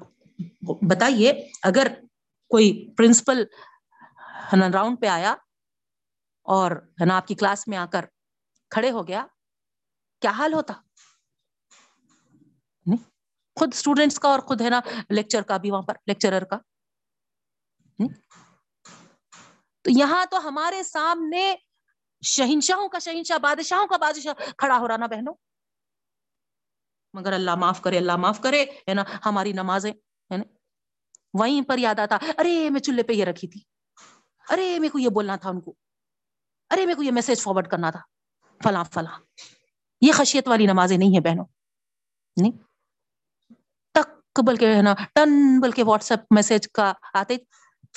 [0.90, 1.86] بتائیے، اگر
[2.50, 3.44] کوئی پرنسپل
[4.74, 5.34] راؤنڈ پہ آیا
[6.46, 8.04] اور، ہے نا، آپ کی کلاس میں آ کر
[8.70, 9.26] کھڑے ہو گیا
[10.24, 10.74] کیا حال ہوتا؟
[13.60, 16.56] خود اسٹوڈینٹس کا اور خود ہے نا لیکچر کا بھی وہاں پر لیکچرر کا۔
[19.82, 21.54] تو یہاں تو ہمارے سامنے
[22.24, 25.34] شہنشاہوں کا شہنشاہ بادشاہوں کا بادشاہ کھڑا ہو رہا نا بہنوں۔
[27.14, 29.92] مگر اللہ معاف کرے اللہ معاف کرے ہے نا ہماری نمازیں
[30.32, 30.44] ہے نا۔
[31.34, 33.60] وہیں پر یاد آتا ارے میں چولہے پہ یہ رکھی تھی۔
[34.50, 35.74] ارے میرے کو یہ بولنا تھا ان کو۔
[36.70, 38.00] ارے میرے کو یہ میسج فارورڈ کرنا تھا۔
[38.64, 39.18] فلاں فلاں۔
[40.06, 41.44] یہ خشیت والی نمازیں نہیں ہے بہنوں۔
[42.40, 42.52] نہیں۔
[43.92, 47.36] تک بلکہ ہے نا، ٹن بلکہ واٹس ایپ میسج کا آتے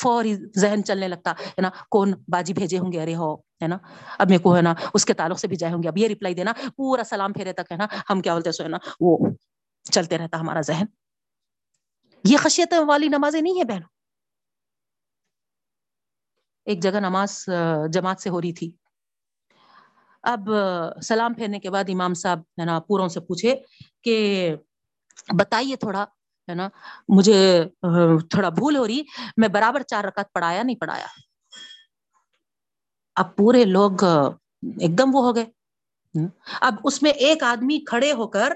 [0.02, 3.78] فوری ذہن چلنے لگتا۔ ہے نا، کون باجی بھیجے ہوں گے؟ ارے ہو، ہے نا۔
[4.20, 6.08] اب میرے کو ہے نا، اس کے تعلق سے بھی جائے ہوں گے۔ اب یہ
[6.08, 9.18] ریپلائی دینا، پورا سلام پھیرے تک ہے نا، ہم کیا بولتے سو ہے نا، وہ
[9.92, 10.86] چلتے رہتا ہمارا ذہن۔
[12.24, 13.90] یہ خشیت والی نمازیں نہیں ہے بہنوں۔
[16.66, 17.46] ایک جگہ نماز
[17.94, 18.72] جماعت سے ہو رہی تھی۔
[20.32, 20.50] اب
[21.04, 23.56] سلام پھیرنے کے بعد امام صاحب ہے نا پوروں سے پوچھے
[24.04, 24.16] کہ
[25.40, 26.04] بتائیے تھوڑا،
[26.48, 26.68] ہے نا،
[27.10, 27.40] مجھے
[28.32, 29.02] تھوڑا بھول ہو رہی،
[29.38, 31.08] میں برابر چار رکعت پڑھایا، نہیں پڑھایا۔
[33.16, 35.46] اب پورے لوگ ایک دم وہ ہو گئے۔
[36.62, 38.54] اب اس میں ایک آدمی کھڑے ہو کر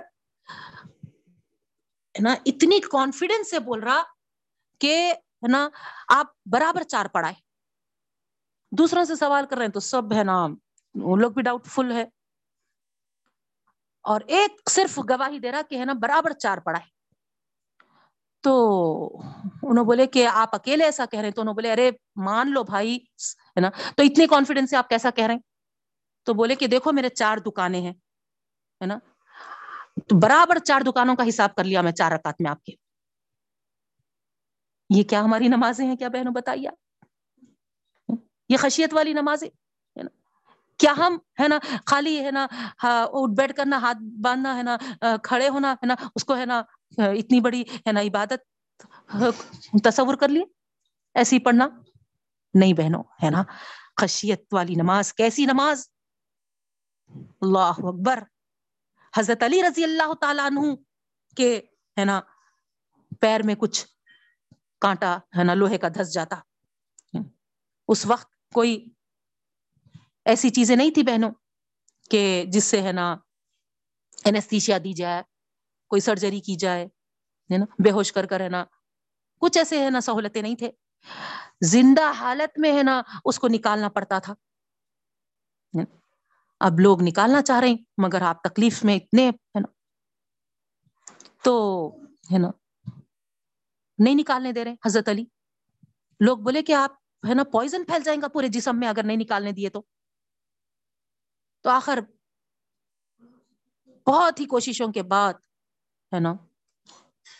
[2.15, 4.01] نا، اتنی کانفیڈینس سے بول رہا
[4.82, 4.95] کہ،
[5.43, 5.67] ہے نا،
[6.15, 7.36] آپ برابر چار پڑھائے
[8.72, 10.45] دوسروں سے سوال کر رہے ہیں تو سب، ہے نا
[10.96, 12.06] وہ لوگ بھی ڈاؤٹ فل ہے۔
[14.04, 17.02] اور ایک صرف گواہی دے رہا کہ ہے نا برابر چار پڑھائے
[18.42, 18.54] تو
[19.64, 22.64] انہوں بولے کہ آپ اکیلے ایسا کہہ رہے ہیں۔ تو انہوں بولے ارے مان لو
[22.64, 22.96] بھائی،
[23.28, 25.42] ہے نا؟ تو اتنی کانفیڈینس سے آپ کیسا کہہ رہے ہیں؟
[26.24, 27.94] تو بولے کہ دیکھو میرے چار دکانیں ہیں،
[28.82, 28.98] ہے نا؟
[30.10, 32.74] تو برابر چار دکانوں کا حساب کر لیا میں چار رکعت میں آپ کے۔
[34.89, 36.70] یہ کیا ہماری نمازیں ہیں؟ کیا بہنوں بتائیے
[38.50, 39.61] یہ خشیت والی نمازیں؟
[40.82, 42.46] کیا ہم، ہے نا، خالی، ہے نا
[42.84, 44.76] اٹھ بیٹھ کرنا ہاتھ باندھنا، ہے نا
[45.24, 46.62] کھڑے ہونا، ہے نا، اس کو، ہے نا
[46.98, 48.42] اتنی بڑی، ہے نا، عبادت
[49.84, 50.44] تصور کر لیے،
[51.16, 51.68] ایسی پڑھنا،
[52.54, 53.44] نہیں بہنوں ہے نا،
[54.02, 55.88] خشیت والی نماز، کیسی نماز؟
[57.42, 58.24] اللہ اکبر،
[59.14, 60.74] حضرت علی رضی اللہ تعالیٰ عنہ
[61.38, 61.56] کے،
[61.98, 62.20] ہے نا،
[63.22, 63.86] پیر میں کچھ
[64.82, 66.40] کانٹا، ہے نا، لوہے کا دھس جاتا۔
[67.90, 68.74] اس وقت کوئی
[70.26, 71.32] ایسی چیزیں نہیں تھی بہنوں
[72.09, 73.17] کہ جس سے ہے نا
[74.26, 75.24] اینستیشیا دی جائے،
[75.88, 76.86] کوئی سرجری کی جائے،
[77.51, 78.65] ہے نا، بے ہوش کر کر ہے نا،
[79.39, 80.72] کچھ ایسے ہے نا سہولتیں نہیں تھے۔
[81.61, 84.34] زندہ حالت میں ہے نا اس کو نکالنا پڑتا تھا۔
[86.59, 89.67] اب لوگ نکالنا چاہ رہے ہیں، مگر آپ تکلیف میں اتنے، ہے نا۔
[91.43, 91.88] تو،
[92.34, 92.49] ہے نا،
[93.97, 95.26] نہیں نکالنے دے رہے حضرت علی۔
[96.19, 96.91] لوگ بولے کہ آپ،
[97.30, 99.82] ہے نا پوائزن پھیل جائیں گا پورے جسم میں اگر نہیں نکالنے دیے تو۔
[101.62, 101.99] تو آخر
[104.07, 105.34] بہت ہی کوششوں کے بعد،
[106.12, 106.34] ہے نا،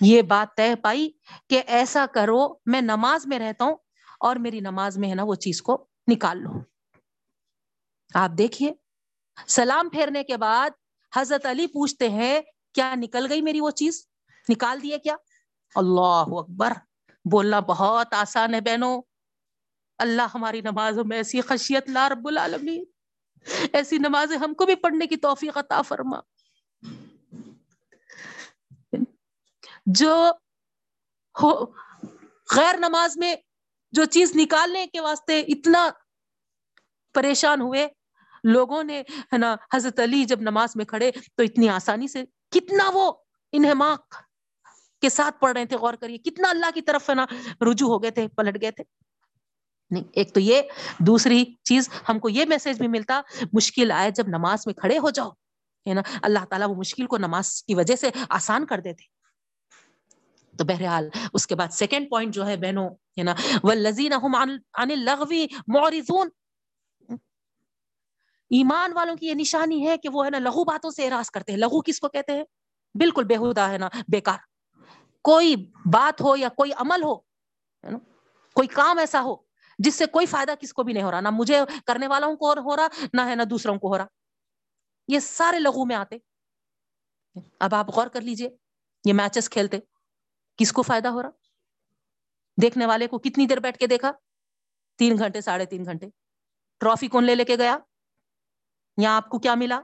[0.02, 1.10] یہ بات طے پائی
[1.50, 3.76] کہ ایسا کرو، میں نماز میں رہتا ہوں
[4.20, 6.52] اور میری نماز میں، ہے نا، وہ چیز کو نکال لو
[8.14, 8.72] آپ دیکھیے،
[9.48, 10.70] سلام پھیرنے کے بعد
[11.16, 12.42] حضرت علی پوچھتے ہیں،
[12.76, 14.06] کیا نکل گئی میری وہ چیز؟
[14.50, 15.16] نکال دیے کیا؟
[15.76, 16.74] اللہ اکبر،
[17.26, 19.02] بولنا بہت آسان ہے بہنوں۔
[20.00, 22.84] اللہ ہماری نمازوں میں ایسی خشیت، لا رب العالمین۔
[23.74, 26.20] ایسی نمازیں ہم کو بھی پڑھنے کی توفیق عطا فرما۔
[29.86, 30.32] جو
[31.42, 31.66] ہو،
[32.56, 33.36] غیر نماز میں
[33.92, 35.90] جو چیز نکالنے کے واسطے اتنا
[37.14, 37.88] پریشان ہوئے،
[38.44, 42.90] لوگوں نے، ہے نا، حضرت علی جب نماز میں کھڑے تو اتنی آسانی سے کتنا
[42.94, 43.14] وہ
[43.52, 44.16] انہماق
[45.02, 47.26] کے ساتھ پڑھ رہے تھے، غور کریے، کتنا اللہ کی طرف، ہے نا،
[47.72, 48.84] رجوع ہو گئے تھے، پلٹ گئے تھے۔
[49.92, 50.62] نہیں، ایک تو یہ،
[51.00, 53.22] دوسری چیز ہم کو یہ میسج بھی ملتا،
[53.54, 55.30] مشکل آئے جب نماز میں کھڑے ہو جاؤ،
[55.90, 59.04] ہے نا؟ اللہ تعالیٰ وہ مشکل کو نماز کی وجہ سے آسان کر دیتے۔
[60.58, 66.30] تو بہرحال اس کے بعد سیکنڈ پوائنٹ جو ہے بہنوں، ہے نا؟ وہ لغوی مورزون
[68.50, 71.52] ایمان والوں کی یہ نشانی ہے کہ وہ، ہے نا لہو باتوں سے اراض کرتے
[71.52, 72.44] ہیں۔ لہو کس کو کہتے ہیں؟
[72.96, 74.38] بالکل بےحدا ہے نا، بیکار۔
[75.24, 77.16] کوئی بات ہو یا کوئی عمل ہو
[78.54, 79.51] کوئی کام ایسا ہو
[79.84, 82.52] جس سے کوئی فائدہ کس کو بھی نہیں ہو رہا، نہ مجھے کرنے والوں کو
[82.52, 84.06] ہو رہا، نہ ہے نہ دوسروں کو ہو رہا۔
[85.08, 86.18] یہ سارے لغو میں آتے۔
[87.60, 88.50] اب آپ غور کر لیجیے،
[89.06, 89.80] یہ میچز کھیلتے۔
[90.58, 91.30] کس کو فائدہ ہو رہا؟
[92.62, 94.12] دیکھنے والے کو کتنی دیر بیٹھ کے دیکھا؟
[94.98, 96.08] تین گھنٹے، ساڑھے تین گھنٹے۔
[96.80, 97.78] ٹرافی کون لے لے کے گیا؟
[98.98, 99.82] یا آپ کو کیا ملا؟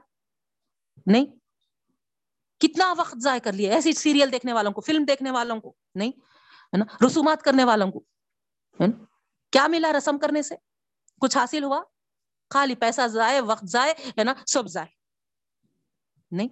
[1.06, 1.26] نہیں۔
[2.60, 6.12] کتنا وقت ضائع کر لیا ایسی سیریل دیکھنے والوں کو، فلم دیکھنے والوں کو، نہیں،
[6.72, 8.04] ہے نا؟ رسومات کرنے والوں کو
[9.52, 10.54] کیا ملا رسم کرنے سے؟
[11.20, 11.82] کچھ حاصل ہوا؟
[12.54, 14.86] خالی پیسہ ضائع، وقت ضائع، ہے نا سب ضائع۔
[16.30, 16.48] نہیں۔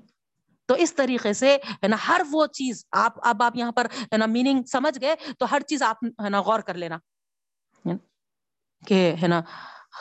[0.67, 4.17] تو اس طریقے سے، ہے نا، ہر وہ چیز آپ، اب آپ یہاں پر، ہے
[4.17, 6.99] نا میننگ سمجھ گئے، تو ہر چیز آپ، ہے نا، غور کر لینا۔
[8.87, 9.43] کہ، ہے نا،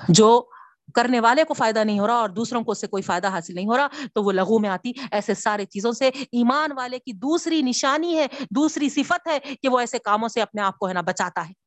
[0.09, 0.49] جو
[0.93, 3.55] کرنے والے کو فائدہ نہیں ہو رہا اور دوسروں کو اس سے کوئی فائدہ حاصل
[3.55, 7.13] نہیں ہو رہا، تو وہ لغو میں آتی۔ ایسے سارے چیزوں سے ایمان والے کی
[7.13, 10.93] دوسری نشانی ہے، دوسری صفت ہے کہ وہ ایسے کاموں سے اپنے آپ کو، ہے
[10.93, 11.64] نا، بچاتا ہے۔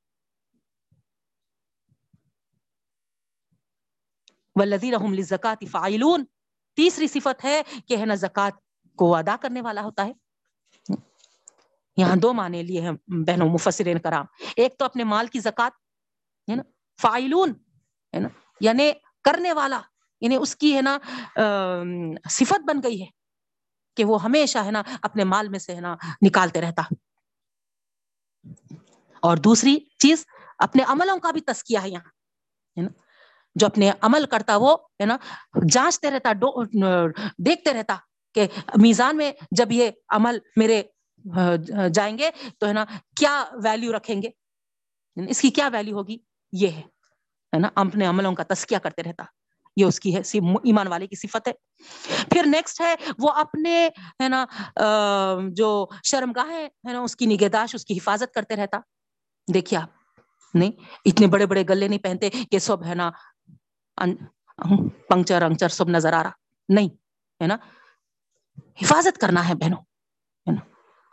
[4.59, 6.25] ولزی رحم زکات فائلون
[6.77, 8.53] تیسری صفت ہے کہ ہے نا زکات
[8.97, 10.13] کو ادا کرنے والا ہوتا ہے۔
[11.97, 14.25] یہاں دو معنی لیے ہیں بہنوں مفسرین کرام۔
[14.57, 15.73] ایک تو اپنے مال کی زکات،
[16.51, 16.63] ہے نا
[17.03, 17.51] فائلون
[18.15, 18.29] ہے نا
[18.61, 18.93] یعنی
[19.25, 19.81] کرنے والا
[20.21, 20.99] یعنی اس کی ہے نا
[22.31, 23.07] صفت بن گئی ہے
[23.97, 25.97] کہ وہ ہمیشہ ہے نا اپنے مال میں سے ہے نا
[26.27, 26.83] نکالتے رہتا۔
[29.23, 30.27] اور دوسری چیز،
[30.59, 32.09] اپنے عملوں کا بھی تسکیہ ہے یہاں،
[32.77, 33.08] ہے نا۔
[33.59, 35.17] جو اپنے عمل کرتا وہ، ہے نا،
[35.71, 36.33] جانچتے رہتا
[37.39, 37.97] دیکھتے رہتا
[38.35, 38.47] کہ
[38.77, 40.83] میزان میں جب یہ عمل میرے
[41.95, 42.85] جائیں گے تو، ہے نا،
[43.17, 44.29] کیا ویلیو رکھیں گے؟
[45.17, 46.19] یعنی اس کی کیا ویلیو ہوگی؟
[46.53, 49.25] یہ ہے نا، اپنے عملوں کا تسکیہ کرتے رہتا۔
[49.77, 50.21] یہ اس کی ہے
[50.65, 51.53] ایمان والے کی صفت ہے۔
[52.31, 53.89] پھر نیکسٹ ہے، وہ اپنے،
[54.23, 54.45] ہے نا
[55.53, 58.79] جو شرمگاہ ہے نا، اس کی نگہداشت، اس کی حفاظت کرتے رہتا۔
[59.55, 59.91] دیکھیے آپ،
[60.55, 60.73] نہیں،
[61.05, 63.11] اتنے بڑے بڑے گلے نہیں پہنتے کہ سب، ہے نا
[65.09, 66.31] پنکچر انکچر سب نظر آ رہا۔
[66.69, 66.89] نہیں،
[67.43, 67.57] ہے نا؟
[68.83, 69.81] حفاظت کرنا ہے بہنوں،
[70.47, 70.61] ہے نا؟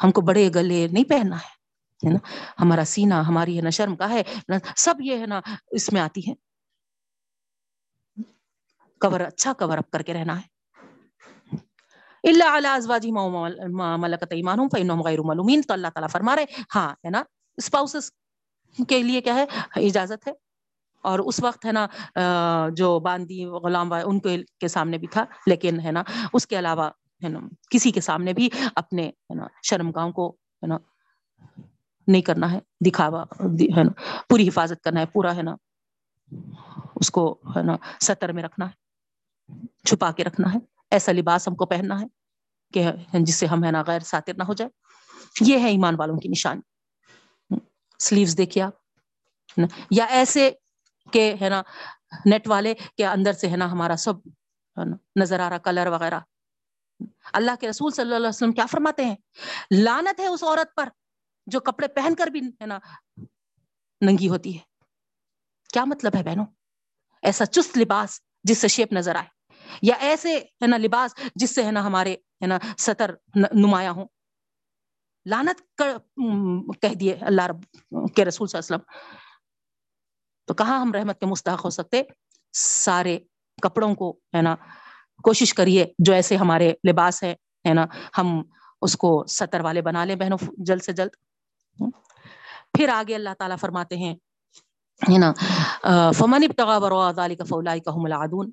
[0.03, 2.19] ہم کو بڑے گلے نہیں پہننا ہے نا؟
[2.59, 4.23] ہمارا سینا ہماری ہے نا، شرم کا ہے
[4.77, 6.33] سب یہ ہے نا، اس میں آتی ہے۔
[8.99, 10.55] کور اچھا کور اپ کر کے رہنا ہے۔
[12.23, 13.11] اللہ علی ازواجی
[13.97, 17.23] ملکت ایمانہم فینہم غیر ملومین۔ تو اللہ تعالیٰ فرما رہے ہاں ہے نا؟
[17.57, 18.11] اسپاؤسز
[18.89, 20.33] کے لیے کیا ہے؟ اجازت ہے۔
[21.05, 21.85] اور اس وقت ہے نا
[22.77, 26.03] جو باندی غلام ان کے سامنے بھی تھا، لیکن ہے نا،
[26.33, 26.89] اس کے علاوہ
[27.23, 27.39] ہے نا،
[27.69, 30.77] کسی کے سامنے بھی اپنے ہے نا، شرم گاؤں کو ہے نا،
[32.07, 33.23] نہیں کرنا ہے، دکھاوا
[33.77, 33.91] ہے نا،
[34.29, 35.55] پوری حفاظت کرنا ہے، پورا ہے نا،
[36.95, 38.73] اس کو ہے نا سطر میں رکھنا ہے،
[39.85, 40.59] چھپا کے رکھنا ہے،
[40.91, 42.05] ایسا لباس ہم کو پہننا ہے
[42.73, 44.69] کہ جس سے ہم ہے نا غیر ساتر نہ ہو جائے۔
[45.41, 47.57] یہ ہے ایمان والوں کی نشانی۔
[47.99, 49.59] سلیوز دیکھیے آپ
[49.91, 50.51] یا ایسے
[51.11, 51.61] کہ ہے نا
[52.25, 54.13] نیٹ والے کے اندر سے ہے نا ہمارا سب
[55.15, 56.19] نظر آ رہا کلر وغیرہ۔
[57.33, 59.15] اللہ کے رسول صلی اللہ علیہ وسلم کیا فرماتے ہیں؟
[59.71, 60.89] لانت ہے اس عورت پر
[61.47, 62.79] جو کپڑے پہن کر بھی ہے نا
[64.01, 64.63] ننگی ہوتی ہے۔
[65.73, 66.45] کیا مطلب ہے بہنوں؟
[67.23, 69.27] ایسا چست لباس جس سے شیپ نظر آئے،
[69.81, 74.05] یا ایسے ہے نا لباس جس سے ہے نا ہمارے ہے نا سطر نمایاں ہوں۔
[75.25, 75.81] لانت
[76.81, 77.61] کہہ دیے اللہ رب
[78.15, 79.24] کے رسول صلی اللہ علیہ وسلم۔
[80.45, 82.01] تو کہاں ہم رحمت کے مستحق ہو سکتے؟
[82.53, 83.19] سارے
[83.61, 84.55] کپڑوں کو، ہے نا؟
[85.23, 87.35] کوشش کریے، جو ایسے ہمارے لباس ہے
[87.67, 87.85] ہے نا؟
[88.17, 88.43] ہم
[88.81, 91.09] اس کو سطر والے بنا لیں بہنوں، جلد سے جلد۔
[92.77, 94.15] پھر آگے اللہ تعالیٰ فرماتے ہیں،
[95.09, 95.33] ہے نا؟
[96.11, 98.51] فمن ابتغا بروا ذالک فاولئک هم العادون۔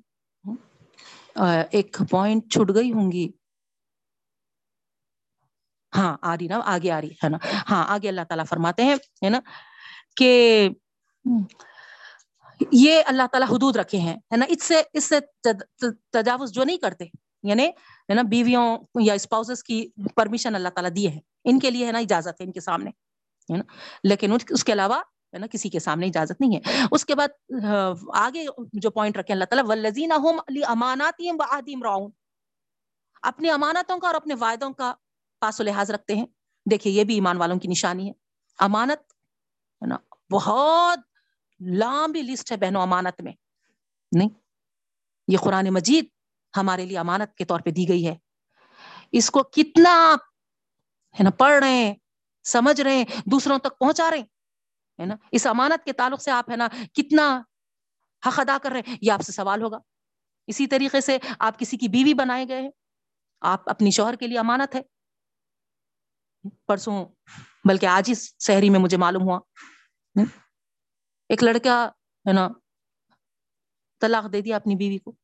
[1.71, 3.31] ایک پوائنٹ چھٹ گئی ہوں گی۔
[5.97, 7.37] ہاں آ رہی نا؟ آگے آ رہی، ہے نا؟
[7.69, 9.39] ہاں آگے اللہ تعالیٰ فرماتے ہیں، ہے نا؟
[10.15, 10.69] کہ
[12.71, 15.19] یہ اللہ تعالیٰ حدود رکھے ہیں، ہے نا؟ اس سے اس سے
[16.11, 17.05] تجاوز جو نہیں کرتے
[17.43, 17.65] یعنی
[18.09, 21.91] ہے نا، بیویوں یا اسپاؤسز کی پرمیشن اللہ تعالیٰ دیے ہیں۔ ان کے لیے ہے
[21.91, 23.63] نا اجازت ہے ان کے سامنے، ہے نا؟
[24.03, 24.99] لیکن اس کے علاوہ،
[25.33, 27.53] ہے نا، کسی کے سامنے اجازت نہیں ہے۔ اس کے بعد
[28.13, 30.11] آگے جو پوائنٹ رکھے اللہ تعالیٰ ولزین
[30.67, 31.21] امانات
[31.83, 32.11] راؤن
[33.21, 34.93] اپنی امانتوں کا اور اپنے وعدوں کا
[35.41, 36.25] پاس و لحاظ رکھتے ہیں۔
[36.71, 38.13] دیکھیے، یہ بھی ایمان والوں کی نشانی ہے۔
[38.59, 39.11] امانت،
[39.81, 39.97] ہے نا،
[40.31, 40.99] بہت
[41.67, 43.33] لمبی لسٹ ہے بہنوں امانت میں۔
[44.11, 44.29] نہیں،
[45.27, 46.05] یہ قرآن مجید
[46.57, 48.15] ہمارے لیے امانت کے طور پہ دی گئی ہے۔
[49.11, 50.15] اس کو کتنا
[51.19, 51.95] ہے نا، پڑھ رہے ہیں،
[52.43, 56.49] سمجھ رہے ہیں، دوسروں تک پہنچا رہے ہیں نا۔ اس امانت کے تعلق سے آپ
[56.49, 57.41] ہے نا کتنا
[58.27, 59.77] حق ادا کر رہے ہیں، یہ آپ سے سوال ہوگا۔
[60.47, 62.71] اسی طریقے سے آپ کسی کی بیوی بنائے گئے ہیں،
[63.41, 64.81] آپ اپنی شوہر کے لیے امانت ہے۔
[66.67, 67.05] پرسوں،
[67.65, 69.39] بلکہ آج ہی شہری میں مجھے معلوم ہوا۔
[71.33, 71.89] ایک لڑکا
[72.27, 72.47] ہے نا،
[74.01, 75.15] طلاق دے دیا اپنی بیوی کو۔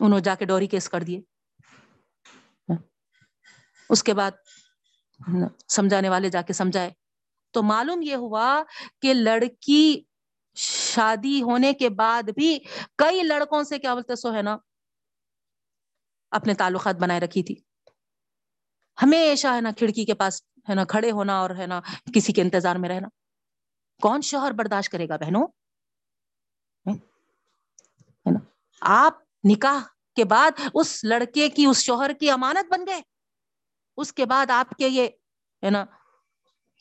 [0.00, 1.20] انہوں جا کے ڈوری کیس کر دیے۔
[3.88, 4.30] اس کے بعد
[5.68, 6.90] سمجھانے والے جا کے سمجھائے۔
[7.50, 8.62] تو معلوم یہ ہوا
[9.02, 10.02] کہ لڑکی
[10.54, 12.58] شادی ہونے کے بعد بھی
[12.96, 14.56] کئی لڑکوں سے کیا بولتے سو ہے نا،
[16.30, 17.54] اپنے تعلقات بنائے رکھی تھی۔
[19.02, 21.80] ہمیشہ ہے نا کھڑکی کے پاس ہے نا کھڑے ہونا اور ہے نا
[22.14, 23.08] کسی کے انتظار میں رہنا۔
[24.02, 25.46] کون شوہر برداشت کرے گا بہنوں؟
[28.80, 29.14] آپ
[29.44, 29.78] نکاح
[30.16, 33.00] کے بعد اس لڑکے کی، اس شوہر کی امانت بن گئے۔
[33.96, 35.08] اس کے بعد آپ کے یہ،
[35.64, 35.84] ہے نا،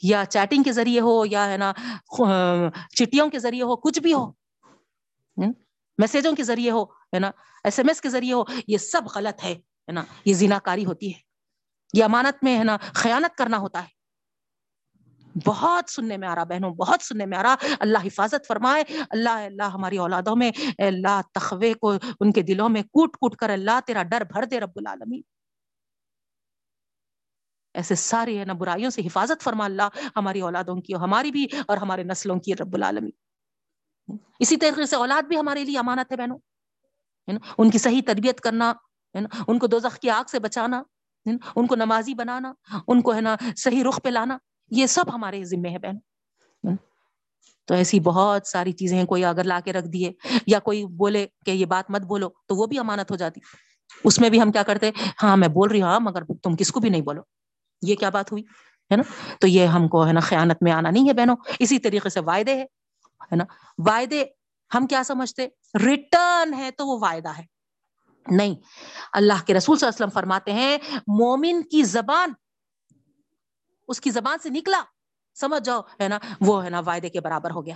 [0.03, 1.73] یا چیٹنگ کے ذریعے ہو، یا ہے نا
[2.95, 4.31] چٹیوں کے ذریعے ہو، کچھ بھی ہو۔
[5.97, 7.31] میسجوں کے ذریعے ہو، ہے نا،
[7.63, 11.13] ایس ایم ایس کے ذریعے ہو، یہ سب غلط ہے نا، یہ زنا کاری ہوتی
[11.13, 11.19] ہے۔
[11.93, 14.02] یہ امانت میں، ہے نا، خیانت کرنا ہوتا ہے۔
[15.45, 19.29] بہت سننے میں آ رہا بہنوں، بہت سننے میں آ رہا اللہ حفاظت فرمائے۔ اللہ
[19.29, 23.79] اللہ ہماری اولادوں میں اللہ، تخوے کو ان کے دلوں میں کوٹ کوٹ کر، اللہ
[23.85, 25.21] تیرا ڈر بھر دے رب العالمین۔
[27.73, 31.77] ایسے ساری ہے نا برائیوں سے حفاظت فرما اللہ ہماری اولادوں کی ہماری بھی اور
[31.77, 36.37] ہمارے نسلوں کی رب العالمین۔ اسی طریقے سے اولاد بھی ہمارے لیے امانت ہے بہنوں۔
[37.57, 38.73] ان کی صحیح تربیت کرنا
[39.47, 40.83] ان کو دوزخ کی آگ سے بچانا
[41.55, 42.53] ان کو نمازی بنانا،
[42.87, 44.37] ان کو ہے نا صحیح رخ پہ لانا۔
[44.71, 45.97] یہ سب ہمارے ذمے ہے بہن۔
[47.65, 50.11] تو ایسی بہت ساری چیزیں ہیں، کوئی اگر لا کے رکھ دیے
[50.47, 53.41] یا کوئی بولے کہ یہ بات مت بولو تو وہ بھی امانت ہو جاتی۔
[54.03, 54.91] اس میں بھی ہم کیا کرتے
[55.23, 57.21] ہاں میں بول رہی ہوں ہاں مگر تم کس کو بھی نہیں بولو۔
[57.81, 58.43] یہ کیا بات ہوئی؟
[58.91, 59.03] ہے نا؟
[59.39, 62.19] تو یہ ہم کو، ہے نا، خیانت میں آنا نہیں ہے بہنوں۔ اسی طریقے سے
[62.19, 63.43] وعدے ہے نا۔
[63.77, 64.23] وعدے
[64.75, 65.47] ہم کیا سمجھتے؟
[65.85, 67.43] ریٹرن ہے تو وہ وعدہ ہے۔
[68.31, 68.55] نہیں،
[69.13, 72.29] اللہ کے رسول صلی اللہ علیہ وسلم فرماتے ہیں، مومن کی زبان
[73.87, 74.81] اس کی زبان سے نکلا۔
[75.35, 77.75] سمجھ جاؤ، ہے نا؟ وہ ہے نا وعدے کے برابر ہو گیا۔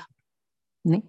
[0.86, 1.01] نہیں۔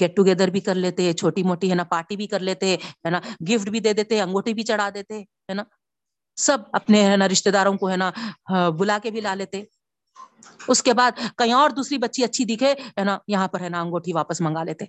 [0.00, 3.18] گیٹ ٹوگیدر بھی کر لیتے، چھوٹی موٹی، ہے نا پارٹی بھی کر لیتے، ہے نا
[3.18, 5.62] گفٹ بھی دے دیتے، انگوٹھی بھی چڑھا دیتے، ہے نا؟
[6.36, 8.10] سب اپنے، ہے نا رشتے داروں کو، ہے نا
[8.70, 9.64] بلا کے بھی لا لیتے۔
[10.68, 13.80] اس کے بعد کہیں اور دوسری بچی اچھی دکھے، ہے نا، یہاں پر، ہے نا،
[13.80, 14.84] انگوٹھی واپس منگا لیتے۔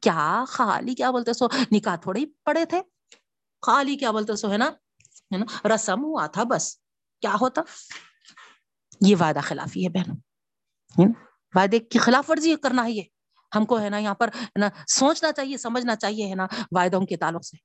[0.00, 2.82] کیا خالی کیا بولتے سو؟ نکاح تھوڑے ہی پڑے تھے۔
[3.66, 4.70] خالی کیا بولتے سو، ہے نا؟
[5.74, 6.76] رسم ہوا تھا بس۔
[7.20, 7.62] کیا ہوتا؟
[9.00, 10.16] یہ وعدہ خلافی ہے بہنوں۔
[11.54, 13.02] وعدے کی خلاف ورزی کرنا ہے۔ یہ
[13.56, 17.16] ہم کو ہے نا یہاں پر نا سوچنا چاہیے، سمجھنا چاہیے ہے نا وعدوں کے
[17.16, 17.56] تعلق سے۔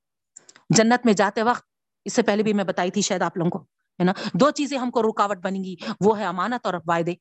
[0.70, 1.64] جنت میں جاتے وقت،
[2.06, 4.78] اس سے پہلے بھی میں بتائی تھی شاید آپ لوگوں کو، ہے نا؟ دو چیزیں
[4.78, 7.14] ہم کو رکاوٹ بنیں گی، وہ ہے امانت اور وعدے۔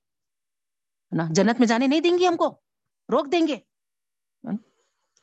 [1.12, 2.60] نا؟ جنت میں جانے نہیں دیں گی ہم کو،
[3.12, 3.56] روک دیں گے۔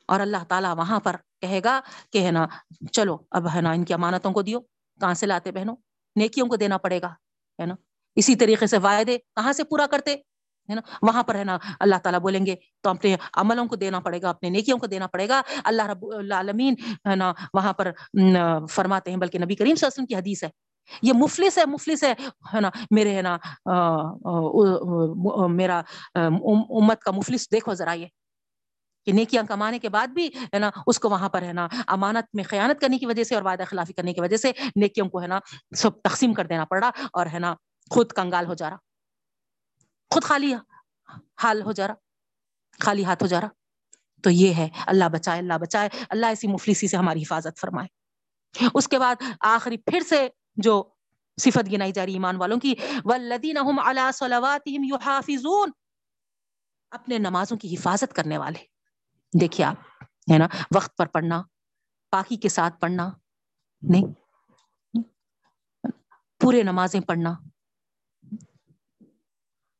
[0.08, 1.80] اور اللہ تعالیٰ وہاں پر کہے گا
[2.12, 2.46] کہ ہے نا،
[2.92, 4.60] چلو اب ہے نا ان کی امانتوں کو دیو۔
[5.00, 5.76] کہاں سے لاتے بہنوں؟
[6.16, 7.08] نیکیوں کو دینا پڑے گا،
[7.58, 7.74] ہے نا؟
[8.16, 10.14] اسی طریقے سے وعدے کہاں سے پورا کرتے؟
[10.68, 14.00] ہے نا؟ وہاں پر ہے نا، اللہ تعالیٰ بولیں گے تو اپنے عملوں کو دینا
[14.00, 16.74] پڑے گا، اپنے نیکیوں کو دینا پڑے گا۔ اللہ رب العالمین
[17.08, 17.90] ہے نا، وہاں پر
[18.70, 20.50] فرماتے ہیں، بلکہ نبی کریم صلی اللہ علیہ وسلم کی حدیث ہے۔
[21.02, 23.36] یہ مفلس ہے مفلس ہے نا، میرے ہے نا
[25.50, 25.80] میرا
[26.14, 28.06] امت کا مفلس دیکھو ذرا یہ۔
[29.06, 32.34] کہ نیکیاں کمانے کے بعد بھی، ہے نا، اس کو وہاں پر، ہے نا، امانت
[32.34, 35.22] میں خیانت کرنے کی وجہ سے اور وعدہ خلافی کرنے کی وجہ سے نیکیوں کو،
[35.22, 35.38] ہے نا،
[35.76, 37.54] سب تقسیم کر دینا پڑ رہا اور، ہے نا،
[37.90, 38.76] خود کنگال ہو جا رہا۔
[40.10, 40.54] خود خالی
[41.42, 41.94] حال ہو جا رہا۔
[42.80, 43.48] خالی ہاتھ ہو جا رہا۔
[44.22, 47.88] تو یہ ہے، اللہ بچائے اللہ بچائے، اللہ ایسی مفلسی سے ہماری حفاظت فرمائے۔
[48.74, 50.84] اس کے بعد آخری، پھر سے جو
[51.40, 55.70] صفت گنائی جا رہی ایمان والوں کی والذین هم علی صلواتهم یحافظون
[56.90, 58.75] اپنے نمازوں کی حفاظت کرنے والے۔
[59.32, 59.76] دیکھیے آپ،
[60.32, 61.42] ہے نا؟ وقت پر پڑھنا،
[62.12, 63.10] پاکی کے ساتھ پڑھنا،
[63.82, 64.06] نہیں؟
[66.40, 67.34] پورے نمازیں پڑھنا،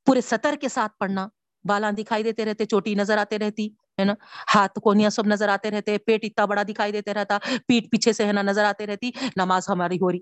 [0.06, 1.26] پورے سطر کے ساتھ پڑھنا
[1.64, 3.68] بالاں دکھائی دیتے رہتے، چوٹی نظر آتے رہتی،
[3.98, 4.14] ہے نا؟
[4.54, 8.26] ہاتھ کونیاں سب نظر آتے رہتے، پیٹ اتنا بڑا دکھائی دیتے رہتا، پیٹ پیچھے سے،
[8.26, 10.18] ہے نا، نظر آتے رہتی، نماز ہماری ہو رہی،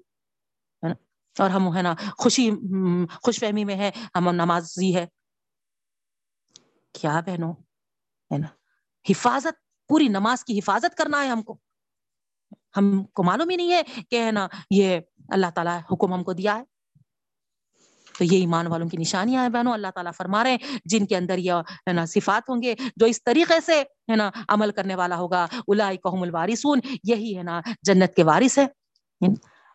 [0.83, 0.95] ہے نا؟
[1.37, 2.51] اور ہم، ہے نا، خوشی
[3.23, 5.07] خوش فہمی میں ہے ہم نمازی ہے۔
[6.95, 7.53] کیا بہنوں،
[8.31, 8.49] ہے نا؟
[9.11, 11.59] حفاظت، پوری نماز کی حفاظت کرنا ہے ہم کو۔
[12.77, 14.99] ہم کو معلوم ہی نہیں ہے کہ ہے نا یہ
[15.29, 16.65] اللہ تعالیٰ حکم ہم کو دیا ہے۔
[18.19, 21.17] تو یہ ایمان والوں کی نشانیاں ہیں بہنوں، اللہ تعالیٰ فرما رہے ہیں، جن کے
[21.17, 24.95] اندر یہ ہے نا صفات ہوں گے، جو اس طریقے سے ہے نا عمل کرنے
[24.95, 28.67] والا ہوگا الائی قحم الوارثون، یہی ہے نا جنت کے وارث ہے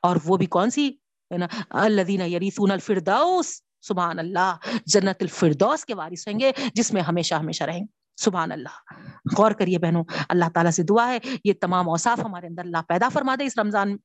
[0.03, 0.89] اور وہ بھی کون سی؟
[1.31, 4.55] ہے نا الدین یریسون الفردوس، سبحان اللہ،
[4.85, 8.93] جنت الفردوس کے وارث ہوں گے، جس میں ہمیشہ ہمیشہ رہیں گے۔ سبحان اللہ۔
[9.37, 13.09] غور کریے بہنوں، اللہ تعالیٰ سے دعا ہے، یہ تمام اوصاف ہمارے اندر اللہ پیدا
[13.09, 13.97] فرما دے اس رمضان۔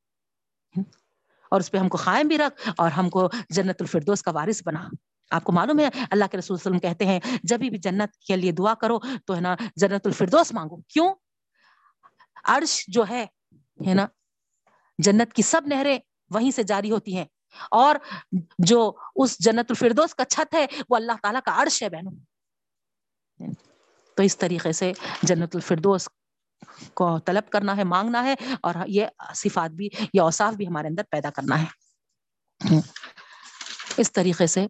[1.51, 4.63] اور اس پہ ہم کو قائم بھی رکھ اور ہم کو جنت الفردوس کا وارث
[4.67, 4.89] بنا۔
[5.31, 8.53] آپ کو معلوم ہے، اللہ کے رسول وسلم کہتے ہیں، جب بھی جنت کے لیے
[8.53, 11.15] دعا کرو تو ہے نا جنت الفردوس مانگو۔ کیوں؟
[12.45, 13.27] عرش جو ہے
[13.87, 14.07] ہے نا،
[14.99, 15.99] جنت کی سب نہریں
[16.31, 17.25] وہیں سے جاری ہوتی ہیں۔
[17.71, 17.97] اور
[18.59, 22.13] جو اس جنت الفردوس کا چھت ہے، وہ اللہ تعالیٰ کا عرش ہے بہنوں۔
[24.17, 24.93] تو اس طریقے سے
[25.23, 26.09] جنت الفردوس
[26.95, 31.03] کو طلب کرنا ہے، مانگنا ہے اور یہ صفات بھی یہ اوصاف بھی ہمارے اندر
[31.11, 31.67] پیدا کرنا ہے۔
[33.99, 34.67] اس طریقے سے،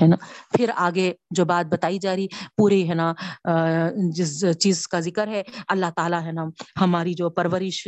[0.00, 0.16] ہے نا؟
[0.56, 3.12] پھر آگے جو بات بتائی جا رہی پوری ہے نا
[4.16, 6.44] جس چیز کا ذکر ہے، اللہ تعالیٰ، ہے نا،
[6.80, 7.86] ہماری جو پرورش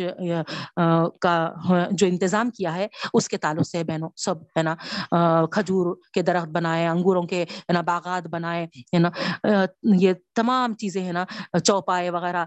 [1.21, 1.37] کا
[1.91, 4.75] جو انتظام کیا ہے، اس کے تعلق سے بہنوں سب، ہے نا
[5.53, 8.65] کھجور کے درخت بنائے، انگوروں کے، ہے نا، باغات بنائے،
[8.95, 9.11] ہے نا
[10.01, 11.25] یہ تمام چیزیں، ہے نا،
[11.65, 12.45] چوپائے وغیرہ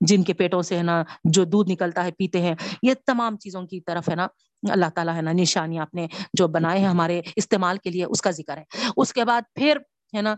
[0.00, 3.62] جن کے پیٹوں سے، ہے نا، جو دودھ نکلتا ہے، پیتے ہیں، یہ تمام چیزوں
[3.66, 4.26] کی طرف، ہے نا
[4.62, 8.30] اللہ تعالیٰ ہے نا نشانیاں اپنے جو بنائے ہیں ہمارے استعمال کے لیے اس کا
[8.30, 8.64] ذکر ہے۔
[8.96, 9.78] اس کے بعد پھر
[10.14, 10.34] ہے نا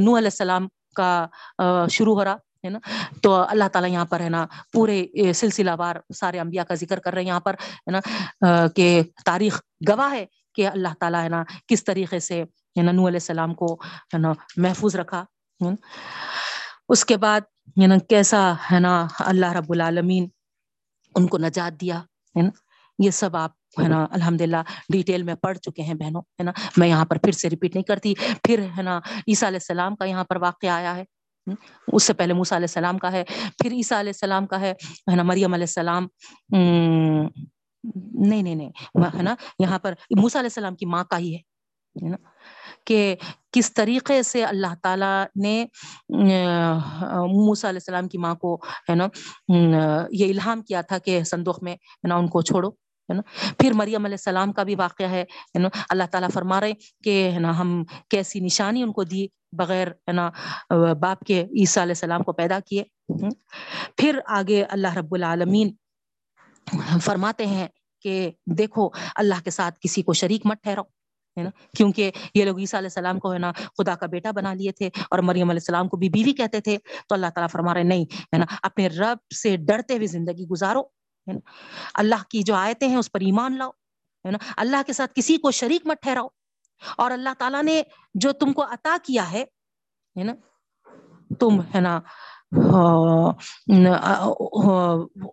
[0.00, 0.66] نو علیہ السلام
[0.96, 1.26] کا
[1.90, 2.78] شروع ہو رہا ہے نا۔
[3.22, 7.12] تو اللہ تعالیٰ یہاں پر ہے نا پورے سلسلہ وار سارے انبیاء کا ذکر کر
[7.12, 7.54] رہے ہیں یہاں پر
[7.86, 10.24] ہے نا کہ تاریخ گواہ ہے
[10.54, 12.44] کہ اللہ تعالیٰ ہے نا کس طریقے سے
[12.76, 13.72] نو علیہ السلام کو
[14.14, 15.24] ہے نا محفوظ رکھا
[16.88, 17.40] اس کے بعد
[17.80, 20.26] ہے نا کیسا ہے نا اللہ رب العالمین
[21.18, 21.98] ان کو نجات دیا،
[22.34, 22.50] ہے نا؟
[22.98, 23.50] یہ سب آپ،
[23.80, 24.62] ہے نا الحمد للہ
[24.92, 27.84] ڈیٹیل میں پڑھ چکے ہیں بہنوں، ہے نا؟ میں یہاں پر پھر سے ریپیٹ نہیں
[27.84, 28.14] کرتی،
[28.44, 31.04] پھر، ہے نا، عیسیٰ علیہ السلام کا یہاں پر واقعہ آیا ہے
[31.88, 33.22] اس سے پہلے موسیٰ علیہ السلام کا ہے،
[33.58, 34.72] پھر عیسیٰ علیہ السلام کا ہے
[35.16, 36.06] نا، مریم علیہ السلام
[36.50, 38.70] نہیں نہیں نہیں
[39.14, 42.16] ہے نا، یہاں پر موسیٰ علیہ السلام کی ماں کا ہی ہے نا؟
[42.88, 43.14] کہ
[43.52, 45.54] کس طریقے سے اللہ تعالیٰ نے
[46.10, 48.54] موسیٰ علیہ السلام کی ماں کو،
[48.90, 49.06] ہے نا
[50.10, 52.68] یہ الہام کیا تھا کہ صندوق میں، ہے نا، ان کو چھوڑو،
[53.08, 53.22] ہے نا۔
[53.58, 55.24] پھر مریم علیہ السلام کا بھی واقعہ ہے
[55.58, 56.72] نا، اللہ تعالیٰ فرما رہے
[57.04, 59.26] کہ، ہے نا، ہم کیسی نشانی ان کو دی
[59.58, 60.28] بغیر، ہے نا
[61.00, 62.84] باپ کے عیسیٰ علیہ السلام کو پیدا کیے
[63.96, 65.74] پھر آگے اللہ رب العالمین
[67.04, 67.66] فرماتے ہیں
[68.04, 70.82] کہ دیکھو، اللہ کے ساتھ کسی کو شریک مت ٹھہرو
[71.38, 74.54] ہے نا؟ کیونکہ یہ لوگ عیسیٰ علیہ السلام کو ہے نا خدا کا بیٹا بنا
[74.54, 76.78] لیے تھے اور مریم علیہ السلام کو بھی بیوی کہتے تھے،
[77.08, 80.80] تو اللہ تعالیٰ فرما رہے نہیں، ہے نا؟ اپنے رب سے ڈرتے ہوئے زندگی گزارو،
[80.80, 81.40] ہے نا؟
[81.94, 83.70] اللہ کی جو آیتیں ہیں اس پر ایمان لاؤ،
[84.24, 86.28] ہے نا؟ اللہ کے ساتھ کسی کو شریک مت ٹھہراؤ۔
[86.96, 87.82] اور اللہ تعالیٰ نے
[88.14, 89.44] جو تم کو عطا کیا ہے
[90.16, 90.34] ہے نا؟
[91.40, 92.00] تم، ہے نا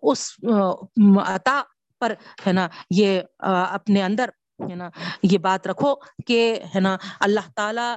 [0.02, 0.34] اس
[1.26, 1.60] عطا
[2.00, 2.14] پر،
[2.46, 4.30] ہے نا، یہ اپنے اندر
[4.60, 4.88] ہے نا،
[5.22, 5.94] یہ بات رکھو
[6.26, 6.38] کہ
[6.74, 7.88] ہے نا، اللہ تعالی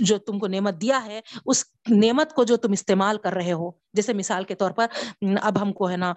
[0.00, 3.70] جو تم کو نعمت دیا ہے، اس نعمت کو جو تم استعمال کر رہے ہو،
[3.94, 4.86] جیسے مثال کے طور پر،
[5.42, 6.12] اب ہم کو ہے نا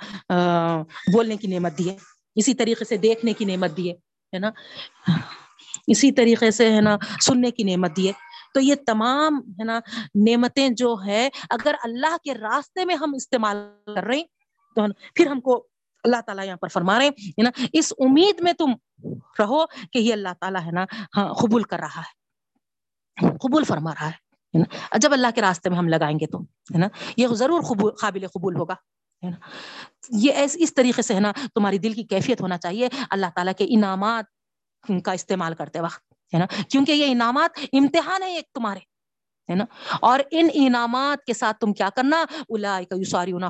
[1.13, 1.95] بولنے کی نعمت دیے
[2.35, 3.93] اسی طریقے سے دیکھنے کی نعمت دیے
[4.33, 4.51] ہے نا،
[5.87, 8.11] اسی طریقے سے ہے نا، سننے کی نعمت دیے
[8.53, 9.79] تو یہ تمام ہے نا،
[10.27, 13.57] نعمتیں جو ہے، اگر اللہ کے راستے میں ہم استعمال
[13.95, 14.23] کر رہے ہیں،
[14.77, 15.65] تو پھر ہم کو
[16.03, 18.71] اللہ تعالیٰ یہاں پر فرما رہے ہیں نا؟ اس امید میں تم
[19.39, 20.85] رہو کہ یہ اللہ تعالیٰ ہے نا
[21.17, 22.21] ہاں قبول کر رہا ہے۔
[23.37, 24.31] قبول فرما رہا ہے
[24.97, 26.87] جب اللہ کے راستے میں ہم لگائیں گے تو ہے نا؟
[27.17, 28.73] یہ ضرور قبول، قابل قبول ہوگا،
[29.23, 29.37] ہے نا؟
[30.09, 33.65] یہ اس طریقے سے، ہے نا، تمہاری دل کی کیفیت ہونا چاہیے اللہ تعالیٰ کے
[33.69, 34.25] انعامات
[35.05, 38.90] کا استعمال کرتے وقت، ہے نا؟ کیونکہ یہ انعامات امتحان ہے ایک تمہارے۔
[39.51, 39.65] ہے نا۔
[40.01, 42.25] اور ان انعامات کے ساتھ تم کیا کرنا؟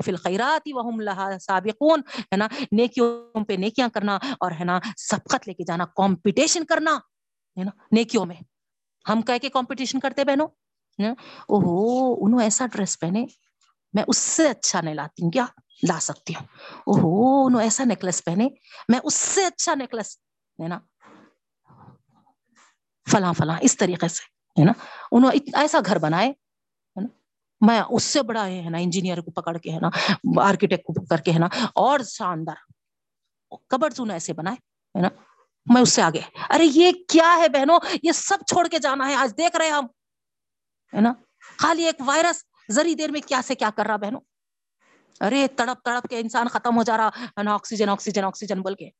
[0.04, 5.48] فی الخیرات وهم لها سابقون، ہے نا، نیکیوں پہ نیکیاں کرنا اور ہے نا سبقت
[5.48, 6.96] لے کے جانا کمپٹیشن کرنا،
[7.58, 8.36] ہے نا، نیکیوں میں۔
[9.08, 10.46] ہم کہہ کے کمپٹیشن کرتے بہنوں
[11.48, 13.24] اوہو، انہوں ایسا ڈریس پہنے،
[13.92, 15.46] میں اس سے اچھا نہیں لاتی ہوں، کیا
[15.88, 16.46] لا سکتی ہوں؟
[16.86, 18.48] اوہو، انہوں ایسا نیکلس پہنے،
[18.88, 20.16] میں اس سے اچھا نیکلس
[20.62, 20.78] ہے نا۔
[23.10, 24.72] فلاں فلاں، اس طریقے سے۔ ہے نا؟
[25.12, 26.32] انہوں ایسا گھر بنائے
[27.60, 29.88] میں اس سے بڑا ہے نا، انجینئر کو پکڑ کے، ہے نا؟
[30.42, 32.54] آرکیٹیکٹ کو کر کے، ہے نا؟ اور شاندار۔
[33.68, 34.56] کبر سون ایسے بنائے،
[34.98, 35.08] ہے نا؟
[35.74, 39.14] میں اس سے آگے۔ ارے یہ کیا ہے بہنوں؟ یہ سب چھوڑ کے جانا ہے،
[39.14, 39.86] آج دیکھ رہے ہم۔
[40.94, 41.12] ہے نا؟
[41.58, 44.20] خالی ایک وائرس۔ ذری دیر میں کیا سے کیا کر رہا بہنوں؟
[45.20, 48.74] ارے تڑپ تڑپ کے انسان ختم ہو جا رہا۔ ہے نا؟ آکسیجن آکسیجن آکسیجن بول
[48.74, 48.90] کے۔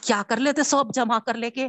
[0.00, 1.68] کیا کر لیتے سب؟ جمع کر لے کے۔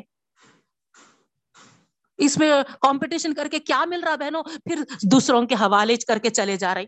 [2.26, 2.52] اس میں
[2.82, 6.74] کمپٹیشن کر کے کیا مل رہا بہنوں؟ پھر دوسروں کے حوالے کر کے چلے جا
[6.76, 6.86] رہے۔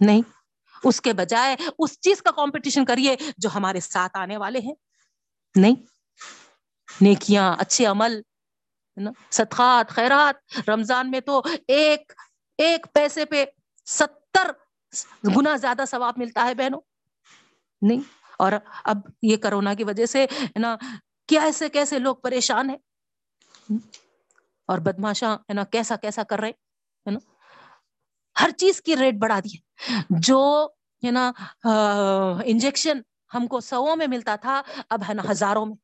[0.00, 0.22] نہیں،
[0.84, 4.74] اس کے بجائے اس چیز کا کمپٹیشن کریے جو ہمارے ساتھ آنے والے ہیں۔
[5.54, 5.74] نہیں،
[7.00, 8.20] نیکیاں، اچھے عمل
[9.30, 12.12] صدقات، خیرات۔ رمضان میں تو ایک
[12.58, 13.44] ایک پیسے پہ
[13.86, 14.50] ستر
[15.36, 16.80] گنا زیادہ ثواب ملتا ہے بہنوں۔
[17.82, 18.00] نہیں،
[18.38, 18.52] اور
[18.84, 20.26] اب یہ کرونا کی وجہ سے
[20.56, 20.76] نا
[21.28, 22.76] کیسے کیسے لوگ پریشان ہیں؟
[24.66, 26.50] اور بدماشاں ہے نا، کیسا کیسا کر رہے،
[27.06, 27.18] ہے نا،
[28.40, 29.56] ہر چیز کی ریٹ بڑھا دی
[30.10, 30.68] جو،
[31.04, 31.32] ہے نا
[32.44, 33.00] انجیکشن
[33.34, 35.76] ہم کو سو میں ملتا تھا، اب ہے نا ہزاروں میں۔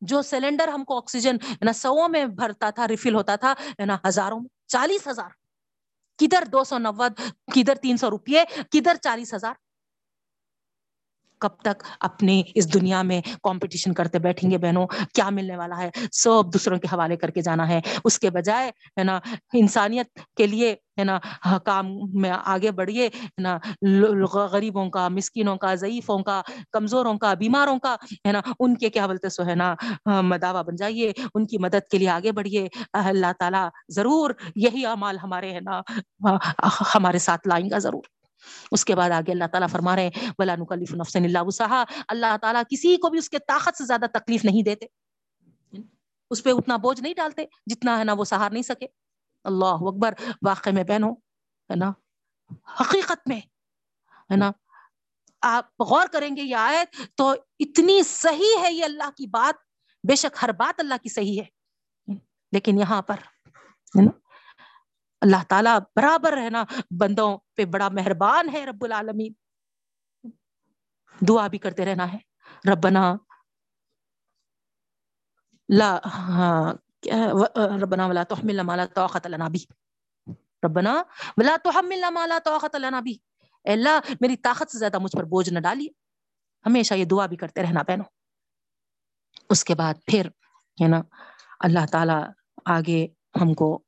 [0.00, 3.84] جو سلینڈر ہم کو آکسیجن، ہے نا سو میں بھرتا تھا، ریفل ہوتا تھا، ہے
[3.86, 5.30] نا، ہزاروں میں، چالیس ہزار۔
[6.18, 7.22] کدھر دو سو نوے
[7.54, 9.54] کدھر تین سو روپیے، کدھر چالیس ہزار۔
[11.40, 15.90] کب تک اپنی اس دنیا میں کمپٹیشن کرتے بیٹھیں گے بہنوں؟ کیا ملنے والا ہے؟
[16.12, 19.18] سب دوسروں کے حوالے کر کے جانا ہے۔ اس کے بجائے ہے نا،
[19.52, 20.06] انسانیت
[20.36, 21.18] کے لیے ہے نا،
[21.64, 21.86] کام
[22.20, 23.58] میں آگے بڑھیے، ہے نا
[24.52, 26.40] غریبوں کا، مسکینوں کا، ضعیفوں کا،
[26.72, 27.94] کمزوروں کا، بیماروں کا،
[28.26, 29.74] ہے نا، ان کے کیا بولتے سو ہے نا
[30.06, 35.18] مداوع بن جائیے، ان کی مدد کے لیے آگے بڑھیے۔ اللہ تعالیٰ ضرور یہی اعمال
[35.18, 35.80] ہمارے ہے نا
[36.94, 38.15] ہمارے ساتھ لائیں گا ضرور۔
[38.70, 42.36] اس کے بعد آگے اللہ تعالیٰ فرما رہے ہیں بلا نکلف نفسن اللہ وسحا اللہ
[42.42, 44.86] تعالیٰ کسی کو بھی اس کے طاقت سے زیادہ تکلیف نہیں دیتے۔
[46.30, 48.86] اس پہ اتنا بوجھ نہیں ڈالتے جتنا ہے نا وہ سہار نہیں سکے۔
[49.44, 51.12] اللہ اکبر واقع میں بہنوں،
[51.70, 51.92] ہے نا،
[52.80, 53.40] حقیقت میں،
[54.30, 54.50] ہے نا،
[55.40, 59.54] آپ غور کریں گے یہ آیت تو اتنی صحیح ہے یہ اللہ کی بات۔
[60.08, 61.46] بے شک ہر بات اللہ کی صحیح ہے۔
[62.52, 64.10] لیکن یہاں پر، ہے نا
[65.20, 66.64] اللہ تعالیٰ برابر ہے نا
[67.00, 69.32] بندوں پہ بڑا مہربان ہے رب العالمین۔
[71.28, 72.18] دعا بھی کرتے رہنا ہے۔
[72.72, 73.16] ربنا
[75.68, 76.74] لا ہاں،
[77.82, 79.76] ربنا ولا تحملنا ما لا طاقت لنا به۔
[80.64, 81.02] ربنا
[81.36, 83.12] ولا تحملنا ما لا طاقت لنا به۔
[83.64, 85.88] اللہ، میری طاقت سے زیادہ مجھ پر بوجھ نہ ڈالیے۔
[86.66, 88.04] ہمیشہ یہ دعا بھی کرتے رہنا بہنوں۔
[89.50, 90.26] اس کے بعد پھر،
[90.82, 91.02] ہے نا،
[91.60, 92.14] اللہ تعالی
[92.64, 93.06] آگے
[93.40, 93.82] ہم کو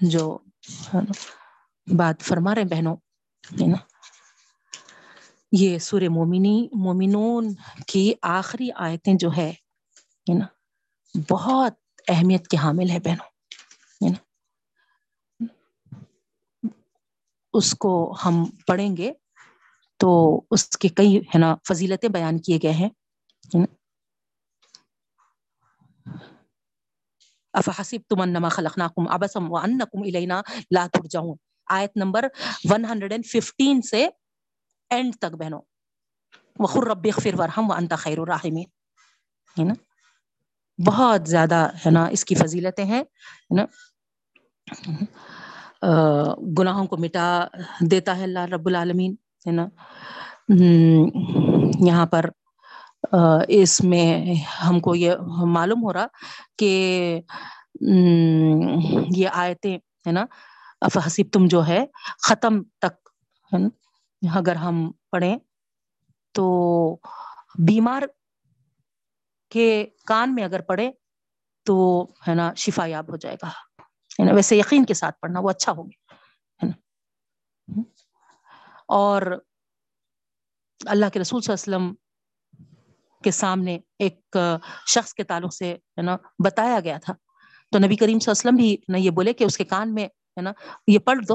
[0.00, 0.38] جو
[1.86, 2.96] بات فرما رہے بہنوں،
[3.44, 3.76] ہے نا؟
[5.52, 7.54] یہ سور مومنی، مومنون
[7.86, 9.52] کی آخری آیتیں جو ہے
[10.34, 10.46] نا،
[11.30, 11.74] بہت
[12.08, 13.28] اہمیت کے حامل ہے بہنوں،
[14.04, 14.18] ہے نا؟
[17.52, 19.12] اس کو ہم پڑھیں گے
[20.00, 20.10] تو
[20.50, 22.88] اس کے کئی، ہے نا، فضیلتیں بیان کیے گئے ہیں
[27.54, 30.40] افحسب تم انما خلقناکم ابسم وانکم الینا
[30.70, 31.36] لا ترجعون.
[31.68, 32.26] آیت نمبر
[32.64, 34.06] 115 سے
[34.90, 35.60] اینڈ تک بہنوں.
[36.58, 38.64] وخر رب اغفر ورحم وانت خیر الراحمین
[39.56, 39.74] ہے نا؟
[40.78, 43.02] بہت زیادہ ہے نا اس کی فضیلتیں ہیں
[43.50, 43.64] نا؟
[46.58, 47.28] گناہوں کو مٹا
[47.90, 49.14] دیتا ہے اللہ رب العالمین،
[49.46, 49.66] ہے نا؟
[51.86, 52.28] یہاں پر
[53.48, 54.34] اس میں
[54.64, 55.14] ہم کو یہ
[55.52, 56.06] معلوم ہو رہا
[56.58, 57.20] کہ
[59.16, 60.24] یہ آیتیں، ہے نا
[60.80, 61.84] افحسب تم جو ہے،
[62.22, 63.08] ختم تک،
[63.52, 63.68] ہے نا،
[64.22, 65.36] اگر ہم پڑھیں
[66.34, 66.46] تو
[67.66, 68.02] بیمار
[69.52, 70.90] کے کان میں اگر پڑھے
[71.66, 71.76] تو
[72.28, 75.50] ہے نا، شفا یاب ہو جائے گا، ہے نا، ویسے یقین کے ساتھ پڑھنا، وہ
[75.50, 76.14] اچھا ہوگا،
[76.60, 77.82] ہے نا۔
[78.88, 79.22] اور
[80.80, 81.94] اللہ کے رسول صلی اللہ علیہ وسلم
[83.24, 84.36] کے سامنے ایک
[84.86, 87.14] شخص کے تعلق سے، ہے نا، بتایا گیا تھا۔
[87.70, 89.94] تو نبی کریم صلی اللہ علیہ وسلم بھی نا یہ بولے کہ اس کے کان
[89.94, 90.52] میں، ہے نا،
[90.86, 91.34] یہ پڑھ دو۔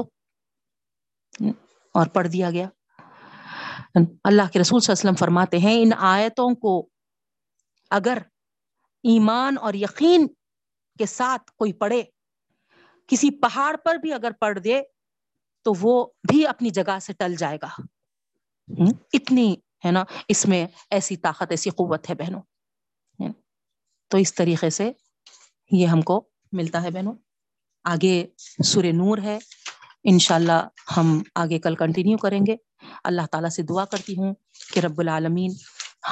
[1.94, 2.68] اور پڑھ دیا گیا۔
[4.24, 6.88] اللہ کے رسول صلی اللہ علیہ وسلم فرماتے ہیں، ان آیتوں کو
[7.90, 8.18] اگر
[9.02, 10.26] ایمان اور یقین
[10.98, 12.02] کے ساتھ کوئی پڑھے،
[13.06, 14.82] کسی پہاڑ پر بھی اگر پڑھ دے،
[15.62, 17.68] تو وہ بھی اپنی جگہ سے ٹل جائے گا۔
[19.12, 22.42] اتنی ہے نا؟ اس میں ایسی طاقت، ایسی قوت ہے بہنوں۔
[24.08, 24.92] تو اس طریقے سے
[25.70, 27.12] یہ ہم کو ملتا ہے بہنوں۔
[27.84, 28.26] آگے
[28.64, 29.38] سور نور ہے۔
[30.04, 32.56] انشاءاللہ ہم آگے کل کنٹینیو کریں گے۔
[33.04, 34.34] اللہ تعالیٰ سے دعا کرتی ہوں
[34.74, 35.50] کہ رب العالمین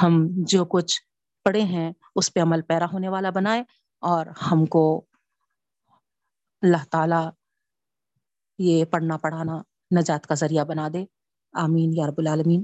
[0.01, 1.01] ہم جو کچھ
[1.43, 3.63] پڑھے ہیں، اس پہ عمل پیرا ہونے والا بنائے
[3.99, 5.05] اور ہم کو
[6.61, 7.29] اللہ تعالی
[8.57, 9.57] یہ پڑھنا پڑھانا
[9.99, 11.05] نجات کا ذریعہ بنا دے۔
[11.53, 12.63] آمین یا رب العالمین۔